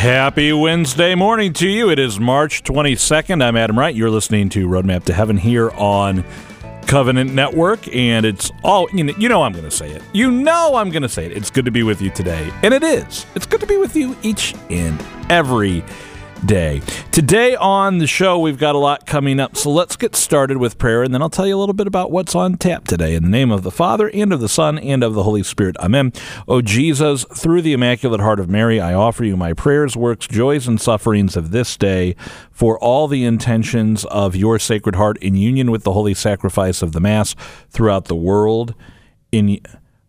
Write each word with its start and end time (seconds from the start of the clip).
Happy 0.00 0.50
Wednesday 0.50 1.14
morning 1.14 1.52
to 1.52 1.68
you. 1.68 1.90
It 1.90 1.98
is 1.98 2.18
March 2.18 2.62
22nd. 2.62 3.44
I'm 3.44 3.54
Adam 3.54 3.78
Wright. 3.78 3.94
You're 3.94 4.08
listening 4.08 4.48
to 4.48 4.66
Roadmap 4.66 5.04
to 5.04 5.12
Heaven 5.12 5.36
here 5.36 5.70
on 5.72 6.24
Covenant 6.86 7.34
Network, 7.34 7.86
and 7.94 8.24
it's 8.24 8.50
all 8.64 8.88
you 8.94 9.04
know. 9.04 9.12
You 9.18 9.28
know 9.28 9.42
I'm 9.42 9.52
going 9.52 9.66
to 9.66 9.70
say 9.70 9.90
it. 9.90 10.02
You 10.14 10.30
know 10.30 10.76
I'm 10.76 10.88
going 10.88 11.02
to 11.02 11.08
say 11.08 11.26
it. 11.26 11.32
It's 11.32 11.50
good 11.50 11.66
to 11.66 11.70
be 11.70 11.82
with 11.82 12.00
you 12.00 12.08
today, 12.08 12.50
and 12.62 12.72
it 12.72 12.82
is. 12.82 13.26
It's 13.34 13.44
good 13.44 13.60
to 13.60 13.66
be 13.66 13.76
with 13.76 13.94
you 13.94 14.16
each 14.22 14.54
and 14.70 14.98
every 15.28 15.80
day. 15.82 15.86
Today 17.12 17.54
on 17.54 17.98
the 17.98 18.06
show, 18.06 18.38
we've 18.38 18.58
got 18.58 18.74
a 18.74 18.78
lot 18.78 19.06
coming 19.06 19.38
up. 19.38 19.56
So 19.56 19.70
let's 19.70 19.96
get 19.96 20.16
started 20.16 20.56
with 20.56 20.78
prayer, 20.78 21.02
and 21.02 21.12
then 21.12 21.22
I'll 21.22 21.30
tell 21.30 21.46
you 21.46 21.56
a 21.56 21.60
little 21.60 21.74
bit 21.74 21.86
about 21.86 22.10
what's 22.10 22.34
on 22.34 22.56
tap 22.56 22.86
today. 22.86 23.14
In 23.14 23.22
the 23.22 23.28
name 23.28 23.50
of 23.52 23.62
the 23.62 23.70
Father, 23.70 24.10
and 24.12 24.32
of 24.32 24.40
the 24.40 24.48
Son, 24.48 24.78
and 24.78 25.04
of 25.04 25.14
the 25.14 25.22
Holy 25.22 25.42
Spirit. 25.42 25.76
Amen. 25.78 26.12
O 26.48 26.60
Jesus, 26.60 27.24
through 27.24 27.62
the 27.62 27.72
Immaculate 27.72 28.20
Heart 28.20 28.40
of 28.40 28.48
Mary, 28.48 28.80
I 28.80 28.94
offer 28.94 29.24
you 29.24 29.36
my 29.36 29.52
prayers, 29.52 29.96
works, 29.96 30.26
joys, 30.26 30.66
and 30.66 30.80
sufferings 30.80 31.36
of 31.36 31.50
this 31.50 31.76
day 31.76 32.16
for 32.50 32.78
all 32.78 33.06
the 33.06 33.24
intentions 33.24 34.04
of 34.06 34.34
your 34.34 34.58
Sacred 34.58 34.96
Heart 34.96 35.18
in 35.18 35.36
union 35.36 35.70
with 35.70 35.84
the 35.84 35.92
holy 35.92 36.14
sacrifice 36.14 36.82
of 36.82 36.92
the 36.92 37.00
Mass 37.00 37.36
throughout 37.68 38.06
the 38.06 38.16
world. 38.16 38.74
In 39.30 39.60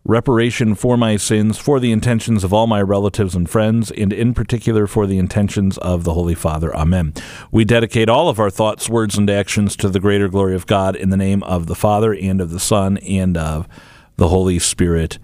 reparation 0.04 0.74
for 0.74 0.96
my 0.96 1.16
sins, 1.16 1.58
for 1.58 1.78
the 1.78 1.92
intentions 1.92 2.42
of 2.44 2.52
all 2.52 2.66
my 2.66 2.82
relatives 2.82 3.34
and 3.34 3.48
friends, 3.48 3.90
and 3.92 4.12
in 4.12 4.34
particular 4.34 4.86
for 4.86 5.06
the 5.06 5.18
intentions 5.18 5.78
of 5.78 6.04
the 6.04 6.14
Holy 6.14 6.34
Father. 6.34 6.74
Amen. 6.74 7.14
We 7.50 7.64
dedicate 7.64 8.08
all 8.08 8.28
of 8.28 8.40
our 8.40 8.50
thoughts, 8.50 8.88
words, 8.88 9.16
and 9.16 9.30
actions 9.30 9.76
to 9.76 9.88
the 9.88 10.00
greater 10.00 10.28
glory 10.28 10.54
of 10.54 10.66
God 10.66 10.96
in 10.96 11.10
the 11.10 11.16
name 11.16 11.42
of 11.44 11.66
the 11.66 11.74
Father, 11.74 12.12
and 12.14 12.40
of 12.40 12.50
the 12.50 12.60
Son, 12.60 12.96
and 12.98 13.36
of 13.36 13.68
the 14.16 14.28
Holy 14.28 14.58
Spirit. 14.58 15.18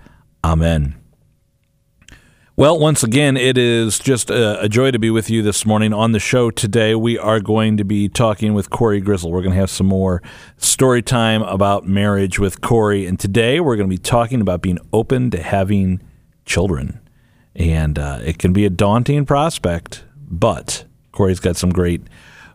Amen. 0.45 0.95
Well, 2.59 2.77
once 2.77 3.05
again, 3.05 3.37
it 3.37 3.57
is 3.57 4.01
just 4.01 4.31
a, 4.31 4.63
a, 4.63 4.69
joy 4.69 4.91
to 4.91 4.99
be 4.99 5.11
with 5.11 5.31
you 5.31 5.43
this 5.43 5.65
morning 5.65 5.93
on 5.93 6.11
the 6.11 6.19
show 6.19 6.51
today. 6.51 6.97
We 6.97 7.17
are 7.17 7.39
going 7.39 7.77
to 7.77 7.85
be 7.85 8.09
talking 8.09 8.53
with 8.53 8.69
Cory 8.69 9.01
Grizzle. 9.01 9.31
We're 9.31 9.43
going 9.43 9.55
to 9.55 9.61
have 9.61 9.71
some 9.71 9.87
more 9.87 10.25
story 10.57 11.01
time 11.01 11.43
about 11.43 11.87
marriage 11.87 12.41
with 12.41 12.61
Cory. 12.61 13.07
And 13.07 13.17
today 13.17 13.61
we're 13.61 13.77
going 13.77 13.89
to 13.89 13.95
be 13.95 13.97
talking 13.97 14.41
about 14.41 14.61
being 14.61 14.81
open 14.93 15.31
to 15.31 15.41
having 15.41 16.03
children. 16.47 16.99
And 17.55 17.97
uh, 17.97 18.19
it 18.25 18.41
can 18.41 18.53
be 18.53 18.65
a 18.65 18.71
daunting 18.71 19.25
prospect, 19.25 20.05
but 20.17 20.85
Cory's 21.13 21.39
got 21.39 21.55
some 21.55 21.71
great 21.71 22.03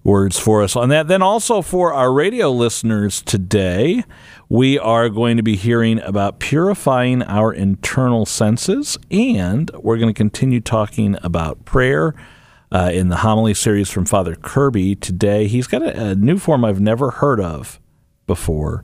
words 0.03 0.37
for 0.37 0.61
us 0.61 0.75
on 0.75 0.89
that. 0.89 1.07
Then 1.07 1.21
also 1.21 1.61
for 1.61 1.93
our 1.93 2.11
radio 2.11 2.51
listeners 2.51 3.21
today, 3.21 4.03
we 4.49 4.77
are 4.77 5.09
going 5.09 5.37
to 5.37 5.43
be 5.43 5.55
hearing 5.55 5.99
about 6.01 6.39
purifying 6.39 7.23
our 7.23 7.53
internal 7.53 8.25
senses, 8.25 8.97
and 9.09 9.71
we're 9.75 9.97
going 9.97 10.13
to 10.13 10.17
continue 10.17 10.59
talking 10.59 11.17
about 11.23 11.65
prayer. 11.65 12.13
Uh, 12.71 12.89
in 12.91 13.09
the 13.09 13.17
homily 13.17 13.53
series 13.53 13.91
from 13.91 14.03
Father 14.03 14.35
Kirby 14.35 14.95
today, 14.95 15.45
he's 15.45 15.67
got 15.67 15.83
a, 15.83 16.07
a 16.09 16.15
new 16.15 16.39
form 16.39 16.65
I've 16.65 16.81
never 16.81 17.11
heard 17.11 17.39
of 17.39 17.79
before, 18.25 18.83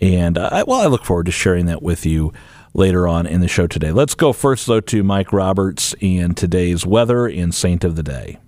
and 0.00 0.38
uh, 0.38 0.64
well, 0.68 0.80
I 0.80 0.86
look 0.86 1.04
forward 1.04 1.26
to 1.26 1.32
sharing 1.32 1.66
that 1.66 1.82
with 1.82 2.06
you 2.06 2.32
later 2.72 3.08
on 3.08 3.26
in 3.26 3.40
the 3.40 3.48
show 3.48 3.66
today. 3.66 3.90
Let's 3.90 4.14
go 4.14 4.32
first, 4.32 4.66
though, 4.66 4.80
to 4.80 5.02
Mike 5.02 5.32
Roberts 5.32 5.92
and 6.00 6.36
today's 6.36 6.86
weather 6.86 7.26
and 7.26 7.52
Saint 7.52 7.82
of 7.82 7.96
the 7.96 8.04
Day. 8.04 8.38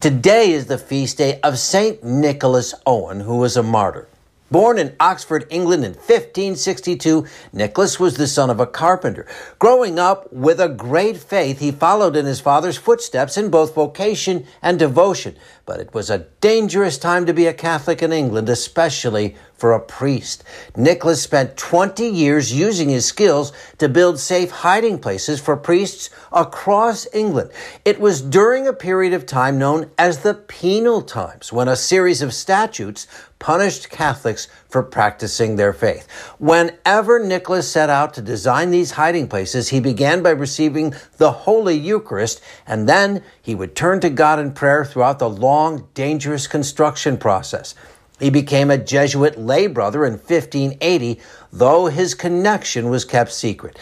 Today 0.00 0.52
is 0.52 0.66
the 0.66 0.78
feast 0.78 1.18
day 1.18 1.40
of 1.40 1.58
Saint 1.58 2.04
Nicholas 2.04 2.72
Owen, 2.86 3.18
who 3.18 3.38
was 3.38 3.56
a 3.56 3.64
martyr. 3.64 4.06
Born 4.48 4.78
in 4.78 4.94
Oxford, 5.00 5.44
England 5.50 5.84
in 5.84 5.94
1562, 5.94 7.26
Nicholas 7.52 7.98
was 7.98 8.16
the 8.16 8.28
son 8.28 8.48
of 8.48 8.60
a 8.60 8.66
carpenter. 8.66 9.26
Growing 9.58 9.98
up 9.98 10.32
with 10.32 10.60
a 10.60 10.68
great 10.68 11.16
faith, 11.16 11.58
he 11.58 11.72
followed 11.72 12.14
in 12.14 12.26
his 12.26 12.38
father's 12.38 12.76
footsteps 12.76 13.36
in 13.36 13.50
both 13.50 13.74
vocation 13.74 14.46
and 14.62 14.78
devotion. 14.78 15.34
But 15.66 15.80
it 15.80 15.92
was 15.92 16.10
a 16.10 16.26
dangerous 16.40 16.96
time 16.96 17.26
to 17.26 17.34
be 17.34 17.46
a 17.48 17.52
Catholic 17.52 18.00
in 18.00 18.12
England, 18.12 18.48
especially 18.48 19.34
for 19.58 19.72
a 19.72 19.80
priest. 19.80 20.44
Nicholas 20.76 21.20
spent 21.20 21.56
20 21.56 22.08
years 22.08 22.52
using 22.52 22.88
his 22.88 23.04
skills 23.04 23.52
to 23.78 23.88
build 23.88 24.18
safe 24.18 24.50
hiding 24.50 24.98
places 24.98 25.40
for 25.40 25.56
priests 25.56 26.10
across 26.32 27.06
England. 27.12 27.50
It 27.84 28.00
was 28.00 28.22
during 28.22 28.66
a 28.66 28.72
period 28.72 29.12
of 29.12 29.26
time 29.26 29.58
known 29.58 29.90
as 29.98 30.20
the 30.20 30.34
penal 30.34 31.02
times 31.02 31.52
when 31.52 31.68
a 31.68 31.76
series 31.76 32.22
of 32.22 32.32
statutes 32.32 33.08
punished 33.38 33.90
Catholics 33.90 34.48
for 34.68 34.82
practicing 34.82 35.56
their 35.56 35.72
faith. 35.72 36.08
Whenever 36.38 37.18
Nicholas 37.18 37.70
set 37.70 37.90
out 37.90 38.14
to 38.14 38.22
design 38.22 38.70
these 38.70 38.92
hiding 38.92 39.28
places, 39.28 39.68
he 39.68 39.80
began 39.80 40.22
by 40.22 40.30
receiving 40.30 40.94
the 41.16 41.30
Holy 41.30 41.76
Eucharist, 41.76 42.40
and 42.66 42.88
then 42.88 43.22
he 43.40 43.54
would 43.54 43.74
turn 43.74 44.00
to 44.00 44.10
God 44.10 44.38
in 44.38 44.52
prayer 44.52 44.84
throughout 44.84 45.18
the 45.18 45.30
long, 45.30 45.88
dangerous 45.94 46.46
construction 46.46 47.16
process. 47.16 47.74
He 48.18 48.30
became 48.30 48.70
a 48.70 48.78
Jesuit 48.78 49.38
lay 49.38 49.66
brother 49.66 50.04
in 50.04 50.14
1580, 50.14 51.20
though 51.52 51.86
his 51.86 52.14
connection 52.14 52.90
was 52.90 53.04
kept 53.04 53.32
secret. 53.32 53.78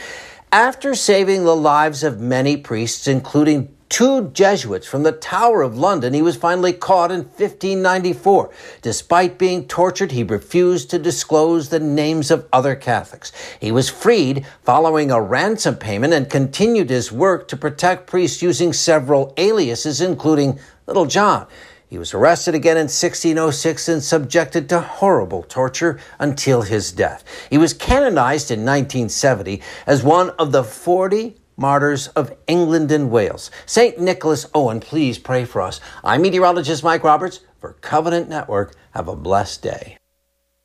After 0.52 0.94
saving 0.94 1.44
the 1.44 1.56
lives 1.56 2.02
of 2.02 2.20
many 2.20 2.56
priests, 2.56 3.08
including 3.08 3.68
two 3.88 4.30
Jesuits 4.30 4.86
from 4.86 5.02
the 5.02 5.12
Tower 5.12 5.62
of 5.62 5.78
London, 5.78 6.12
he 6.12 6.22
was 6.22 6.36
finally 6.36 6.72
caught 6.72 7.10
in 7.10 7.20
1594. 7.20 8.50
Despite 8.82 9.38
being 9.38 9.66
tortured, 9.66 10.12
he 10.12 10.22
refused 10.22 10.90
to 10.90 10.98
disclose 10.98 11.68
the 11.68 11.80
names 11.80 12.30
of 12.30 12.46
other 12.52 12.74
Catholics. 12.74 13.32
He 13.60 13.70
was 13.70 13.88
freed 13.88 14.46
following 14.62 15.10
a 15.10 15.20
ransom 15.20 15.76
payment 15.76 16.12
and 16.12 16.28
continued 16.28 16.90
his 16.90 17.12
work 17.12 17.48
to 17.48 17.56
protect 17.56 18.06
priests 18.06 18.42
using 18.42 18.72
several 18.72 19.32
aliases, 19.36 20.00
including 20.00 20.58
Little 20.86 21.06
John. 21.06 21.46
He 21.88 21.98
was 21.98 22.12
arrested 22.12 22.54
again 22.54 22.76
in 22.76 22.84
1606 22.84 23.88
and 23.88 24.02
subjected 24.02 24.68
to 24.68 24.80
horrible 24.80 25.44
torture 25.44 26.00
until 26.18 26.62
his 26.62 26.90
death. 26.90 27.22
He 27.48 27.58
was 27.58 27.72
canonized 27.72 28.50
in 28.50 28.60
1970 28.60 29.62
as 29.86 30.02
one 30.02 30.30
of 30.30 30.50
the 30.50 30.64
40 30.64 31.36
martyrs 31.56 32.08
of 32.08 32.34
England 32.46 32.90
and 32.90 33.10
Wales. 33.10 33.50
St. 33.66 33.98
Nicholas 34.00 34.46
Owen, 34.54 34.80
please 34.80 35.18
pray 35.18 35.44
for 35.44 35.62
us. 35.62 35.80
I'm 36.02 36.22
meteorologist 36.22 36.82
Mike 36.82 37.04
Roberts 37.04 37.40
for 37.58 37.74
Covenant 37.74 38.28
Network. 38.28 38.74
Have 38.90 39.08
a 39.08 39.16
blessed 39.16 39.62
day. 39.62 39.96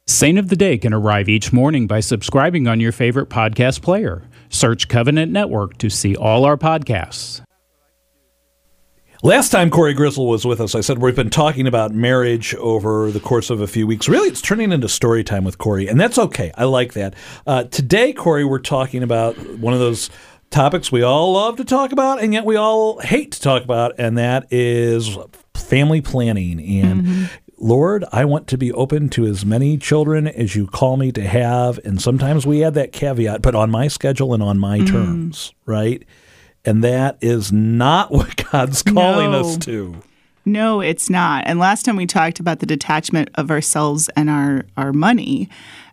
Saint 0.08 0.40
of 0.40 0.50
the 0.50 0.56
Day 0.56 0.78
can 0.78 0.94
arrive 0.94 1.30
each 1.30 1.54
morning 1.54 1.88
by 1.88 2.00
subscribing 2.00 2.68
on 2.68 2.80
your 2.80 2.92
favorite 2.92 3.30
podcast 3.30 3.81
player. 3.81 4.24
Search 4.50 4.88
Covenant 4.88 5.31
Network 5.31 5.78
to 5.78 5.90
see 5.90 6.16
all 6.16 6.44
our 6.44 6.58
podcasts. 6.58 7.42
Last 9.24 9.50
time 9.50 9.70
Cory 9.70 9.94
Grizzle 9.94 10.26
was 10.26 10.46
with 10.46 10.59
us, 10.59 10.74
I 10.74 10.82
said 10.82 10.98
we've 10.98 11.16
been 11.16 11.30
talking 11.30 11.68
about 11.68 11.94
marriage 11.94 12.56
over 12.56 13.12
the 13.12 13.20
course 13.20 13.52
of 13.52 13.62
a 13.62 13.68
few 13.68 13.86
weeks. 13.86 14.09
Really, 14.09 14.30
it's 14.30 14.42
turning 14.42 14.72
into 14.72 14.90
story 14.90 15.24
time 15.24 15.44
with 15.44 15.59
Cory, 15.59 15.88
and 15.88 16.02
that's 16.02 16.18
okay. 16.18 16.52
I 16.58 16.64
like 16.64 16.94
that. 16.94 17.14
Uh, 17.46 17.66
today, 17.66 18.14
Cory, 18.14 18.44
we're 18.44 18.58
talking 18.58 19.04
about 19.04 19.38
one 19.60 19.76
of 19.76 19.80
those 19.80 20.10
topics 20.50 20.92
we 20.92 21.04
all 21.04 21.34
love 21.34 21.58
to 21.58 21.64
talk 21.64 21.92
about, 21.92 22.20
and 22.20 22.34
yet 22.34 22.46
we 22.46 22.56
all 22.56 23.00
hate 23.02 23.34
to 23.34 23.42
talk 23.42 23.64
about, 23.64 23.94
and 24.00 24.18
that 24.18 24.48
is 24.50 25.16
family 25.54 26.02
planning. 26.02 26.60
And 26.81 27.04
mm-hmm. 27.04 27.26
Lord, 27.60 28.04
I 28.12 28.26
want 28.26 28.48
to 28.48 28.58
be 28.58 28.72
open 28.74 29.08
to 29.10 29.28
as 29.28 29.46
many 29.46 29.78
children 29.78 30.28
as 30.28 30.56
you 30.56 30.66
call 30.66 30.98
me 30.98 31.12
to 31.12 31.22
have. 31.22 31.80
And 31.86 32.02
sometimes 32.02 32.48
we 32.48 32.64
add 32.64 32.74
that 32.74 32.92
caveat, 32.92 33.44
but 33.44 33.54
on 33.54 33.70
my 33.70 33.88
schedule 33.88 34.34
and 34.34 34.42
on 34.42 34.58
my 34.58 34.80
mm. 34.80 34.90
terms, 34.90 35.54
right? 35.68 36.04
And 36.66 36.84
that 36.84 37.18
is 37.22 37.52
not 37.52 38.12
what 38.12 38.50
God's 38.52 38.84
calling 38.84 39.32
no. 39.32 39.40
us 39.42 39.58
to. 39.60 40.02
No, 40.44 40.82
it's 40.82 41.10
not. 41.10 41.44
And 41.46 41.60
last 41.60 41.84
time 41.84 41.96
we 41.96 42.08
talked 42.08 42.40
about 42.40 42.60
the 42.60 42.66
detachment 42.66 43.30
of 43.36 43.52
ourselves 43.52 44.10
and 44.16 44.30
our, 44.30 44.66
our 44.76 44.92
money. 44.92 45.50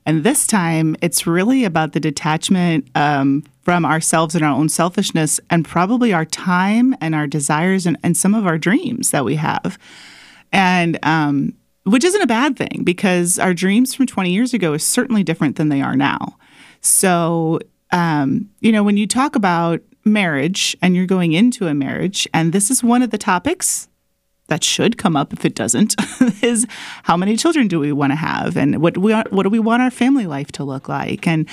And 0.06 0.24
this 0.24 0.46
time 0.46 0.96
it's 1.02 1.26
really 1.26 1.64
about 1.64 1.92
the 1.92 2.00
detachment 2.00 2.88
um, 2.94 3.44
from 3.60 3.84
ourselves 3.84 4.34
and 4.34 4.42
our 4.42 4.54
own 4.54 4.70
selfishness 4.70 5.38
and 5.50 5.66
probably 5.66 6.14
our 6.14 6.24
time 6.24 6.96
and 7.02 7.14
our 7.14 7.26
desires 7.26 7.84
and, 7.84 7.98
and 8.02 8.16
some 8.16 8.34
of 8.34 8.46
our 8.46 8.56
dreams 8.56 9.10
that 9.10 9.26
we 9.26 9.34
have. 9.34 9.78
And 10.50 10.98
um, 11.02 11.52
which 11.84 12.04
isn't 12.04 12.22
a 12.22 12.26
bad 12.26 12.56
thing 12.56 12.82
because 12.84 13.38
our 13.38 13.52
dreams 13.52 13.94
from 13.94 14.06
20 14.06 14.30
years 14.32 14.54
ago 14.54 14.72
is 14.72 14.84
certainly 14.84 15.22
different 15.22 15.56
than 15.56 15.68
they 15.68 15.82
are 15.82 15.96
now. 15.96 16.38
So, 16.80 17.58
um, 17.92 18.48
you 18.60 18.72
know, 18.72 18.82
when 18.82 18.96
you 18.96 19.06
talk 19.06 19.36
about 19.36 19.80
marriage 20.08 20.76
and 20.82 20.94
you're 20.96 21.06
going 21.06 21.32
into 21.32 21.66
a 21.66 21.74
marriage, 21.74 22.28
and 22.32 22.52
this 22.52 22.70
is 22.70 22.82
one 22.82 23.02
of 23.02 23.10
the 23.10 23.18
topics 23.18 23.88
that 24.48 24.64
should 24.64 24.96
come 24.96 25.16
up 25.16 25.32
if 25.32 25.44
it 25.44 25.54
doesn't 25.54 25.94
is 26.42 26.66
how 27.04 27.16
many 27.16 27.36
children 27.36 27.68
do 27.68 27.78
we 27.78 27.92
want 27.92 28.12
to 28.12 28.16
have 28.16 28.56
and 28.56 28.80
what 28.80 28.96
we 28.98 29.12
what 29.12 29.42
do 29.42 29.50
we 29.50 29.58
want 29.58 29.82
our 29.82 29.90
family 29.90 30.26
life 30.26 30.50
to 30.52 30.64
look 30.64 30.88
like? 30.88 31.26
And 31.26 31.48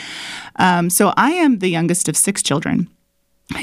um, 0.56 0.90
so 0.90 1.14
I 1.18 1.32
am 1.32 1.60
the 1.60 1.70
youngest 1.70 2.10
of 2.10 2.18
six 2.18 2.42
children 2.42 2.90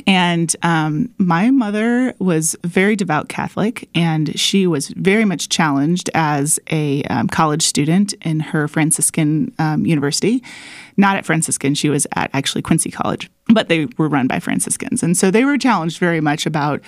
and 0.06 0.54
um, 0.62 1.12
my 1.18 1.50
mother 1.50 2.14
was 2.18 2.54
very 2.64 2.94
devout 2.94 3.28
Catholic, 3.28 3.88
and 3.94 4.38
she 4.38 4.66
was 4.66 4.88
very 4.88 5.24
much 5.24 5.48
challenged 5.48 6.08
as 6.14 6.60
a 6.70 7.02
um, 7.04 7.28
college 7.28 7.62
student 7.62 8.12
in 8.22 8.40
her 8.40 8.68
Franciscan 8.68 9.52
um, 9.58 9.84
university. 9.84 10.42
Not 10.96 11.16
at 11.16 11.26
Franciscan, 11.26 11.74
she 11.74 11.88
was 11.88 12.06
at 12.14 12.30
actually 12.32 12.62
Quincy 12.62 12.90
College, 12.90 13.30
but 13.48 13.68
they 13.68 13.86
were 13.98 14.08
run 14.08 14.28
by 14.28 14.38
Franciscans. 14.38 15.02
And 15.02 15.16
so 15.16 15.30
they 15.30 15.44
were 15.44 15.58
challenged 15.58 15.98
very 15.98 16.20
much 16.20 16.46
about 16.46 16.80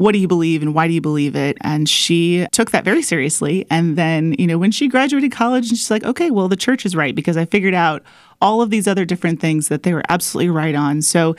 what 0.00 0.12
do 0.12 0.18
you 0.18 0.26
believe 0.26 0.62
and 0.62 0.74
why 0.74 0.88
do 0.88 0.94
you 0.94 1.00
believe 1.00 1.36
it? 1.36 1.58
And 1.60 1.86
she 1.86 2.46
took 2.52 2.70
that 2.70 2.84
very 2.84 3.02
seriously. 3.02 3.66
And 3.68 3.96
then, 3.96 4.34
you 4.38 4.46
know, 4.46 4.56
when 4.56 4.72
she 4.72 4.88
graduated 4.88 5.30
college, 5.30 5.68
and 5.68 5.76
she's 5.76 5.90
like, 5.90 6.04
okay, 6.04 6.30
well, 6.30 6.48
the 6.48 6.56
church 6.56 6.86
is 6.86 6.96
right 6.96 7.14
because 7.14 7.36
I 7.36 7.44
figured 7.44 7.74
out 7.74 8.02
all 8.40 8.62
of 8.62 8.70
these 8.70 8.88
other 8.88 9.04
different 9.04 9.40
things 9.40 9.68
that 9.68 9.82
they 9.82 9.92
were 9.92 10.02
absolutely 10.08 10.48
right 10.48 10.74
on. 10.74 11.02
So 11.02 11.36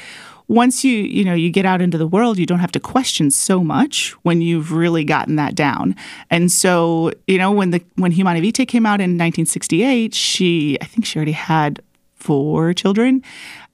once 0.52 0.84
you 0.84 0.98
you 0.98 1.24
know 1.24 1.34
you 1.34 1.50
get 1.50 1.66
out 1.66 1.82
into 1.82 1.98
the 1.98 2.06
world 2.06 2.38
you 2.38 2.46
don't 2.46 2.60
have 2.60 2.72
to 2.72 2.80
question 2.80 3.32
so 3.32 3.64
much 3.64 4.12
when 4.24 4.42
you've 4.42 4.74
really 4.74 5.06
gotten 5.06 5.38
that 5.38 5.56
down 5.56 5.96
and 6.30 6.52
so 6.52 7.12
you 7.26 7.38
know 7.38 7.52
when 7.52 7.72
the 7.72 7.82
when 7.96 8.12
Humanae 8.12 8.42
Vitae 8.42 8.66
came 8.66 8.86
out 8.86 9.00
in 9.00 9.12
1968 9.12 10.14
she 10.14 10.78
i 10.82 10.86
think 10.86 11.06
she 11.06 11.18
already 11.18 11.32
had 11.32 11.82
four 12.16 12.74
children 12.74 13.24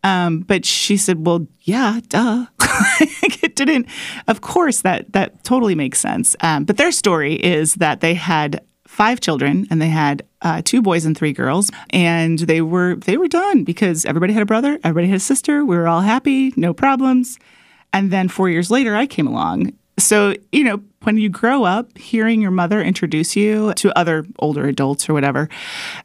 um, 0.03 0.41
but 0.41 0.63
she 0.63 0.95
said, 0.95 1.25
"Well, 1.25 1.47
yeah, 1.63 1.99
duh." 2.07 2.45
it 3.01 3.55
didn't. 3.55 3.87
Of 4.27 4.41
course, 4.41 4.81
that 4.81 5.11
that 5.13 5.43
totally 5.43 5.75
makes 5.75 5.99
sense. 5.99 6.35
Um, 6.41 6.63
but 6.63 6.77
their 6.77 6.91
story 6.91 7.33
is 7.33 7.73
that 7.75 7.99
they 7.99 8.13
had 8.13 8.61
five 8.97 9.19
children 9.19 9.67
and 9.69 9.79
they 9.79 9.89
had 9.89 10.25
uh, 10.41 10.59
two 10.65 10.81
boys 10.81 11.05
and 11.05 11.15
three 11.15 11.31
girls 11.31 11.69
and 11.91 12.39
they 12.39 12.61
were 12.61 12.95
they 12.95 13.15
were 13.15 13.27
done 13.27 13.63
because 13.63 14.05
everybody 14.05 14.33
had 14.33 14.41
a 14.41 14.45
brother 14.45 14.79
everybody 14.83 15.07
had 15.07 15.17
a 15.17 15.19
sister 15.19 15.63
we 15.63 15.77
were 15.77 15.87
all 15.87 16.01
happy 16.01 16.51
no 16.55 16.73
problems. 16.73 17.37
And 17.93 18.09
then 18.09 18.27
four 18.27 18.49
years 18.49 18.71
later 18.71 18.95
i 18.95 19.05
came 19.05 19.27
along. 19.27 19.73
So 19.99 20.33
you 20.51 20.63
know 20.63 20.81
when 21.03 21.19
you 21.19 21.29
grow 21.29 21.63
up 21.63 21.95
hearing 21.95 22.41
your 22.41 22.49
mother 22.49 22.81
introduce 22.81 23.35
you 23.35 23.71
to 23.75 23.95
other 23.95 24.25
older 24.39 24.67
adults 24.67 25.07
or 25.07 25.13
whatever 25.13 25.47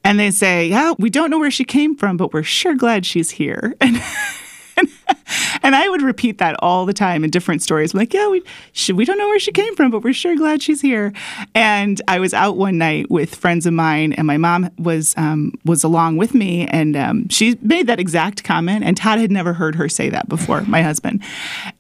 and 0.05 0.21
they 0.21 0.31
say 0.31 0.67
yeah 0.67 0.93
we 0.99 1.09
don't 1.09 1.31
know 1.31 1.39
where 1.39 1.51
she 1.51 1.65
came 1.65 1.97
from 1.97 2.19
but 2.19 2.35
we're 2.35 2.43
sure 2.43 2.75
glad 2.75 3.07
she's 3.07 3.31
here. 3.31 3.75
And 3.81 4.03
and 5.63 5.75
I 5.75 5.89
would 5.89 6.03
repeat 6.03 6.39
that 6.39 6.57
all 6.61 6.87
the 6.87 6.93
time 6.93 7.25
in 7.25 7.31
different 7.31 7.63
stories. 7.63 7.93
I'm 7.93 7.99
like, 7.99 8.13
yeah, 8.13 8.29
we 8.29 8.43
she, 8.73 8.93
we 8.93 9.05
don't 9.05 9.19
know 9.19 9.29
where 9.29 9.39
she 9.39 9.53
came 9.53 9.75
from, 9.77 9.91
but 9.91 10.03
we're 10.03 10.13
sure 10.13 10.37
glad 10.37 10.63
she's 10.63 10.81
here. 10.81 11.13
And 11.55 12.01
I 12.09 12.19
was 12.19 12.35
out 12.35 12.57
one 12.57 12.79
night 12.79 13.11
with 13.11 13.35
friends 13.35 13.67
of 13.67 13.73
mine, 13.73 14.13
and 14.13 14.27
my 14.27 14.37
mom 14.37 14.71
was 14.79 15.15
um, 15.17 15.53
was 15.65 15.85
along 15.85 16.17
with 16.17 16.35
me, 16.35 16.67
and 16.69 16.97
um, 16.97 17.29
she 17.29 17.59
made 17.63 17.87
that 17.87 18.01
exact 18.01 18.45
comment. 18.45 18.85
And 18.85 18.97
Todd 18.97 19.19
had 19.19 19.31
never 19.31 19.53
heard 19.53 19.75
her 19.77 19.89
say 19.89 20.09
that 20.11 20.29
before, 20.29 20.63
my 20.63 20.83
husband. 20.93 21.23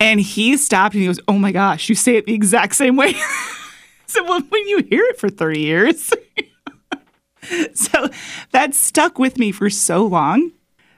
And 0.00 0.20
he 0.20 0.56
stopped 0.56 0.94
and 0.94 1.02
he 1.02 1.06
goes, 1.06 1.20
"Oh 1.28 1.38
my 1.38 1.52
gosh, 1.52 1.88
you 1.88 1.94
say 1.94 2.16
it 2.16 2.26
the 2.26 2.34
exact 2.34 2.74
same 2.74 2.96
way." 2.96 3.14
so 4.06 4.22
well, 4.24 4.40
when 4.40 4.68
you 4.68 4.82
hear 4.82 5.04
it 5.04 5.18
for 5.18 5.28
30 5.28 5.60
years. 5.60 6.12
so 7.74 8.08
that 8.52 8.72
stuck 8.72 9.18
with 9.18 9.36
me 9.36 9.50
for 9.50 9.68
so 9.68 10.06
long 10.06 10.52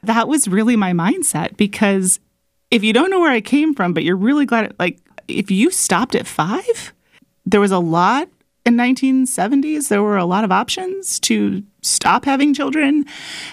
that 0.04 0.28
was 0.28 0.48
really 0.48 0.76
my 0.76 0.92
mindset 0.92 1.56
because 1.56 2.20
if 2.74 2.82
you 2.82 2.92
don't 2.92 3.08
know 3.08 3.20
where 3.20 3.30
I 3.30 3.40
came 3.40 3.72
from, 3.74 3.94
but 3.94 4.02
you're 4.02 4.16
really 4.16 4.46
glad, 4.46 4.74
like, 4.78 4.98
if 5.28 5.50
you 5.50 5.70
stopped 5.70 6.14
at 6.14 6.26
five, 6.26 6.92
there 7.46 7.60
was 7.60 7.70
a 7.70 7.78
lot 7.78 8.28
in 8.66 8.76
1970s 8.76 9.88
there 9.88 10.02
were 10.02 10.16
a 10.16 10.24
lot 10.24 10.42
of 10.42 10.50
options 10.50 11.20
to 11.20 11.62
stop 11.82 12.24
having 12.24 12.54
children. 12.54 13.04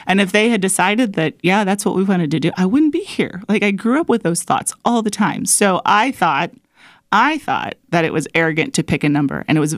And 0.08 0.22
if 0.22 0.32
they 0.32 0.50
had 0.50 0.62
decided 0.62 1.14
that 1.14 1.36
yeah 1.44 1.66
that's 1.66 1.86
what 1.86 1.96
we 1.96 2.04
wanted 2.04 2.32
to 2.32 2.40
do 2.40 2.52
i 2.56 2.66
wouldn't 2.66 2.94
be 2.94 3.04
here. 3.04 3.42
Like 3.50 3.62
i 3.62 3.72
grew 3.72 4.00
up 4.00 4.08
with 4.08 4.24
those 4.24 4.44
thoughts 4.44 4.74
all 4.86 5.02
the 5.02 5.10
time. 5.10 5.46
So 5.46 5.82
i 5.86 6.12
thought 6.12 6.52
i 7.12 7.40
thought 7.40 7.76
that 7.90 8.06
it 8.06 8.14
was 8.14 8.26
arrogant 8.34 8.74
to 8.76 8.84
pick 8.84 9.04
a 9.04 9.10
number. 9.10 9.44
And 9.48 9.58
it 9.58 9.62
was 9.62 9.76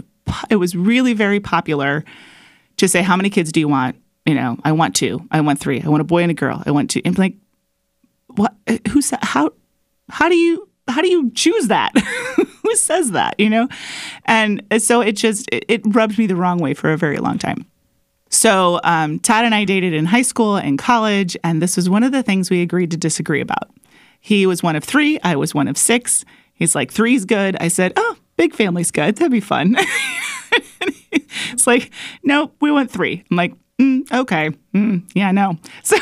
it 0.52 0.58
was 0.58 0.76
really 0.76 1.14
very 1.14 1.40
popular 1.40 2.06
to 2.78 2.88
say 2.88 3.02
how 3.02 3.16
many 3.16 3.30
kids 3.30 3.52
do 3.52 3.60
you 3.60 3.68
want? 3.68 3.96
You 4.26 4.36
know, 4.36 4.58
I 4.64 4.72
want 4.72 4.96
two, 4.96 5.28
I 5.32 5.42
want 5.42 5.60
three, 5.60 5.82
I 5.82 5.90
want 5.90 6.02
a 6.02 6.06
boy 6.06 6.22
and 6.22 6.32
a 6.32 6.36
girl, 6.36 6.62
I 6.66 6.72
want 6.72 6.92
two. 6.92 7.02
And 7.04 7.18
like, 7.18 7.36
what? 8.36 8.56
Who 8.90 9.02
said? 9.02 9.20
How? 9.22 9.52
How 10.10 10.30
do 10.30 10.36
you? 10.36 10.70
How 10.88 11.02
do 11.02 11.10
you 11.10 11.32
choose 11.32 11.68
that? 11.68 11.98
Who 12.64 12.76
says 12.76 13.12
that? 13.12 13.40
You 13.40 13.50
know, 13.50 13.68
and 14.26 14.62
so 14.80 15.02
it 15.02 15.14
just 15.14 15.50
it, 15.52 15.66
it, 15.68 15.82
rubbed 15.86 16.18
me 16.18 16.28
the 16.28 16.36
wrong 16.36 16.60
way 16.60 16.74
for 16.74 16.92
a 16.92 16.98
very 16.98 17.18
long 17.18 17.38
time. 17.38 17.66
So 18.30 18.80
um, 18.84 19.20
Todd 19.20 19.46
and 19.46 19.54
I 19.54 19.64
dated 19.64 19.94
in 19.94 20.06
high 20.06 20.24
school 20.24 20.58
and 20.58 20.78
college, 20.78 21.38
and 21.44 21.62
this 21.62 21.76
was 21.78 21.90
one 21.90 22.04
of 22.04 22.12
the 22.12 22.24
things 22.24 22.50
we 22.50 22.62
agreed 22.62 22.92
to 22.92 22.98
disagree 22.98 23.42
about. 23.42 23.70
He 24.20 24.46
was 24.46 24.64
one 24.64 24.76
of 24.76 24.84
three, 24.84 25.20
I 25.24 25.36
was 25.36 25.54
one 25.54 25.68
of 25.68 25.78
six. 25.78 26.26
He's 26.54 26.76
like, 26.76 26.92
three's 26.92 27.26
good. 27.26 27.58
I 27.60 27.68
said, 27.68 27.94
oh, 27.96 28.16
big 28.38 28.56
family's 28.56 28.92
good. 28.92 29.16
That'd 29.18 29.32
be 29.32 29.40
fun. 29.40 29.76
it's 31.52 31.68
like, 31.68 31.92
no, 32.24 32.52
we 32.62 32.72
want 32.72 32.90
three. 32.90 33.24
I'm 33.30 33.38
like, 33.38 33.54
mm, 33.80 34.12
okay, 34.12 34.52
mm, 34.74 35.04
yeah, 35.14 35.32
no. 35.32 35.58
So 35.84 35.98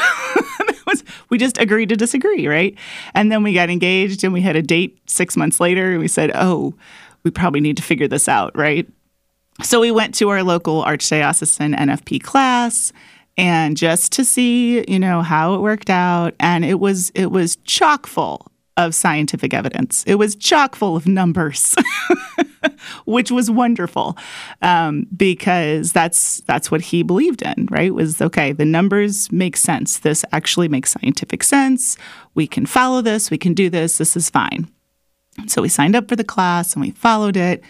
was, 0.91 1.03
we 1.29 1.37
just 1.37 1.57
agreed 1.57 1.89
to 1.89 1.95
disagree, 1.95 2.47
right? 2.47 2.77
And 3.13 3.31
then 3.31 3.43
we 3.43 3.53
got 3.53 3.69
engaged 3.69 4.23
and 4.23 4.33
we 4.33 4.41
had 4.41 4.55
a 4.55 4.61
date 4.61 4.97
six 5.09 5.35
months 5.35 5.59
later 5.59 5.91
and 5.91 5.99
we 5.99 6.07
said, 6.07 6.31
oh, 6.35 6.73
we 7.23 7.31
probably 7.31 7.61
need 7.61 7.77
to 7.77 7.83
figure 7.83 8.07
this 8.07 8.27
out, 8.27 8.55
right? 8.55 8.87
So 9.63 9.79
we 9.79 9.91
went 9.91 10.15
to 10.15 10.29
our 10.29 10.43
local 10.43 10.83
Archdiocesan 10.83 11.75
NFP 11.75 12.23
class 12.23 12.91
and 13.37 13.77
just 13.77 14.11
to 14.13 14.25
see, 14.25 14.83
you 14.91 14.99
know, 14.99 15.21
how 15.21 15.55
it 15.55 15.61
worked 15.61 15.89
out. 15.89 16.35
And 16.39 16.65
it 16.65 16.79
was 16.79 17.11
it 17.15 17.31
was 17.31 17.57
chock 17.57 18.07
full 18.07 18.47
of 18.77 18.95
scientific 18.95 19.53
evidence. 19.53 20.03
It 20.07 20.15
was 20.15 20.35
chock 20.35 20.75
full 20.75 20.95
of 20.95 21.05
numbers, 21.05 21.75
which 23.05 23.31
was 23.31 23.49
wonderful 23.49 24.17
um, 24.61 25.07
because 25.15 25.91
that's 25.91 26.41
that's 26.41 26.71
what 26.71 26.81
he 26.81 27.03
believed 27.03 27.41
in. 27.41 27.67
Right? 27.69 27.93
Was 27.93 28.21
okay. 28.21 28.51
The 28.51 28.65
numbers 28.65 29.31
make 29.31 29.57
sense. 29.57 29.99
This 29.99 30.23
actually 30.31 30.67
makes 30.67 30.91
scientific 30.91 31.43
sense. 31.43 31.97
We 32.33 32.47
can 32.47 32.65
follow 32.65 33.01
this. 33.01 33.31
We 33.31 33.37
can 33.37 33.53
do 33.53 33.69
this. 33.69 33.97
This 33.97 34.15
is 34.15 34.29
fine. 34.29 34.69
So 35.47 35.61
we 35.61 35.69
signed 35.69 35.95
up 35.95 36.09
for 36.09 36.15
the 36.15 36.23
class 36.23 36.73
and 36.73 36.81
we 36.81 36.91
followed 36.91 37.37
it, 37.37 37.63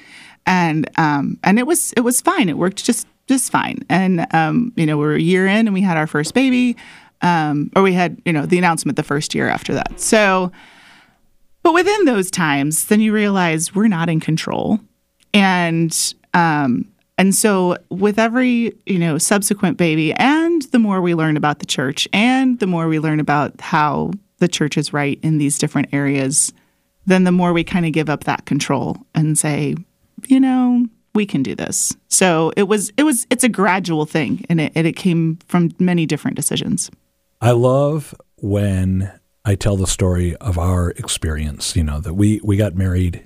and 0.45 0.89
um, 0.97 1.37
and 1.43 1.59
it 1.59 1.67
was 1.67 1.93
it 1.93 2.01
was 2.01 2.21
fine. 2.21 2.49
It 2.49 2.57
worked 2.57 2.83
just 2.83 3.07
just 3.27 3.51
fine. 3.51 3.79
And 3.89 4.27
um, 4.33 4.73
you 4.75 4.85
know, 4.85 4.97
we 4.97 5.05
are 5.05 5.13
a 5.13 5.21
year 5.21 5.47
in 5.47 5.67
and 5.67 5.73
we 5.73 5.81
had 5.81 5.97
our 5.97 6.07
first 6.07 6.33
baby. 6.33 6.75
Um, 7.23 7.69
or 7.75 7.83
we 7.83 7.93
had, 7.93 8.19
you 8.25 8.33
know, 8.33 8.47
the 8.47 8.57
announcement 8.57 8.95
the 8.95 9.03
first 9.03 9.35
year 9.35 9.47
after 9.47 9.75
that. 9.75 9.99
So 9.99 10.51
but 11.63 11.73
within 11.73 12.05
those 12.05 12.31
times, 12.31 12.85
then 12.85 12.99
you 12.99 13.13
realize 13.13 13.75
we're 13.75 13.87
not 13.87 14.09
in 14.09 14.19
control. 14.19 14.79
And 15.33 15.95
um, 16.33 16.91
and 17.17 17.35
so 17.35 17.77
with 17.89 18.17
every, 18.17 18.73
you 18.85 18.97
know, 18.97 19.17
subsequent 19.19 19.77
baby 19.77 20.13
and 20.13 20.63
the 20.71 20.79
more 20.79 21.01
we 21.01 21.13
learn 21.13 21.37
about 21.37 21.59
the 21.59 21.65
church 21.65 22.07
and 22.13 22.57
the 22.59 22.65
more 22.65 22.87
we 22.87 22.99
learn 22.99 23.19
about 23.19 23.61
how 23.61 24.11
the 24.39 24.47
church 24.47 24.75
is 24.75 24.91
right 24.91 25.19
in 25.21 25.37
these 25.37 25.59
different 25.59 25.93
areas, 25.93 26.51
then 27.05 27.23
the 27.23 27.31
more 27.31 27.53
we 27.53 27.63
kind 27.63 27.85
of 27.85 27.91
give 27.91 28.09
up 28.09 28.23
that 28.23 28.45
control 28.45 28.97
and 29.13 29.37
say, 29.37 29.75
you 30.27 30.39
know, 30.39 30.87
we 31.13 31.25
can 31.25 31.43
do 31.43 31.53
this. 31.53 31.95
So 32.07 32.53
it 32.57 32.63
was 32.63 32.91
it 32.97 33.03
was 33.03 33.27
it's 33.29 33.43
a 33.43 33.49
gradual 33.49 34.05
thing 34.05 34.45
and 34.49 34.59
it, 34.59 34.71
it 34.75 34.95
came 34.95 35.37
from 35.47 35.71
many 35.77 36.05
different 36.05 36.35
decisions. 36.37 36.89
I 37.39 37.51
love 37.51 38.15
when 38.37 39.11
I 39.43 39.55
tell 39.55 39.75
the 39.75 39.87
story 39.87 40.35
of 40.37 40.57
our 40.57 40.91
experience. 40.91 41.75
You 41.75 41.83
know 41.83 41.99
that 41.99 42.13
we 42.13 42.39
we 42.43 42.57
got 42.57 42.75
married 42.75 43.25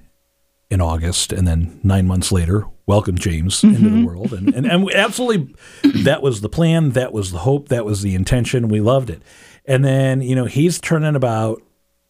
in 0.69 0.81
August, 0.81 1.31
and 1.31 1.47
then 1.47 1.79
nine 1.83 2.07
months 2.07 2.31
later, 2.31 2.65
welcomed 2.85 3.19
James 3.19 3.61
mm-hmm. 3.61 3.75
into 3.75 3.89
the 3.89 3.95
mm-hmm. 3.95 4.05
world, 4.05 4.33
and 4.33 4.53
and, 4.53 4.65
and 4.65 4.91
absolutely, 4.93 5.55
that 6.03 6.21
was 6.21 6.41
the 6.41 6.49
plan, 6.49 6.91
that 6.91 7.13
was 7.13 7.31
the 7.31 7.39
hope, 7.39 7.69
that 7.69 7.85
was 7.85 8.01
the 8.01 8.15
intention. 8.15 8.67
We 8.67 8.81
loved 8.81 9.09
it, 9.09 9.21
and 9.65 9.83
then 9.83 10.21
you 10.21 10.35
know 10.35 10.45
he's 10.45 10.79
turning 10.79 11.15
about 11.15 11.61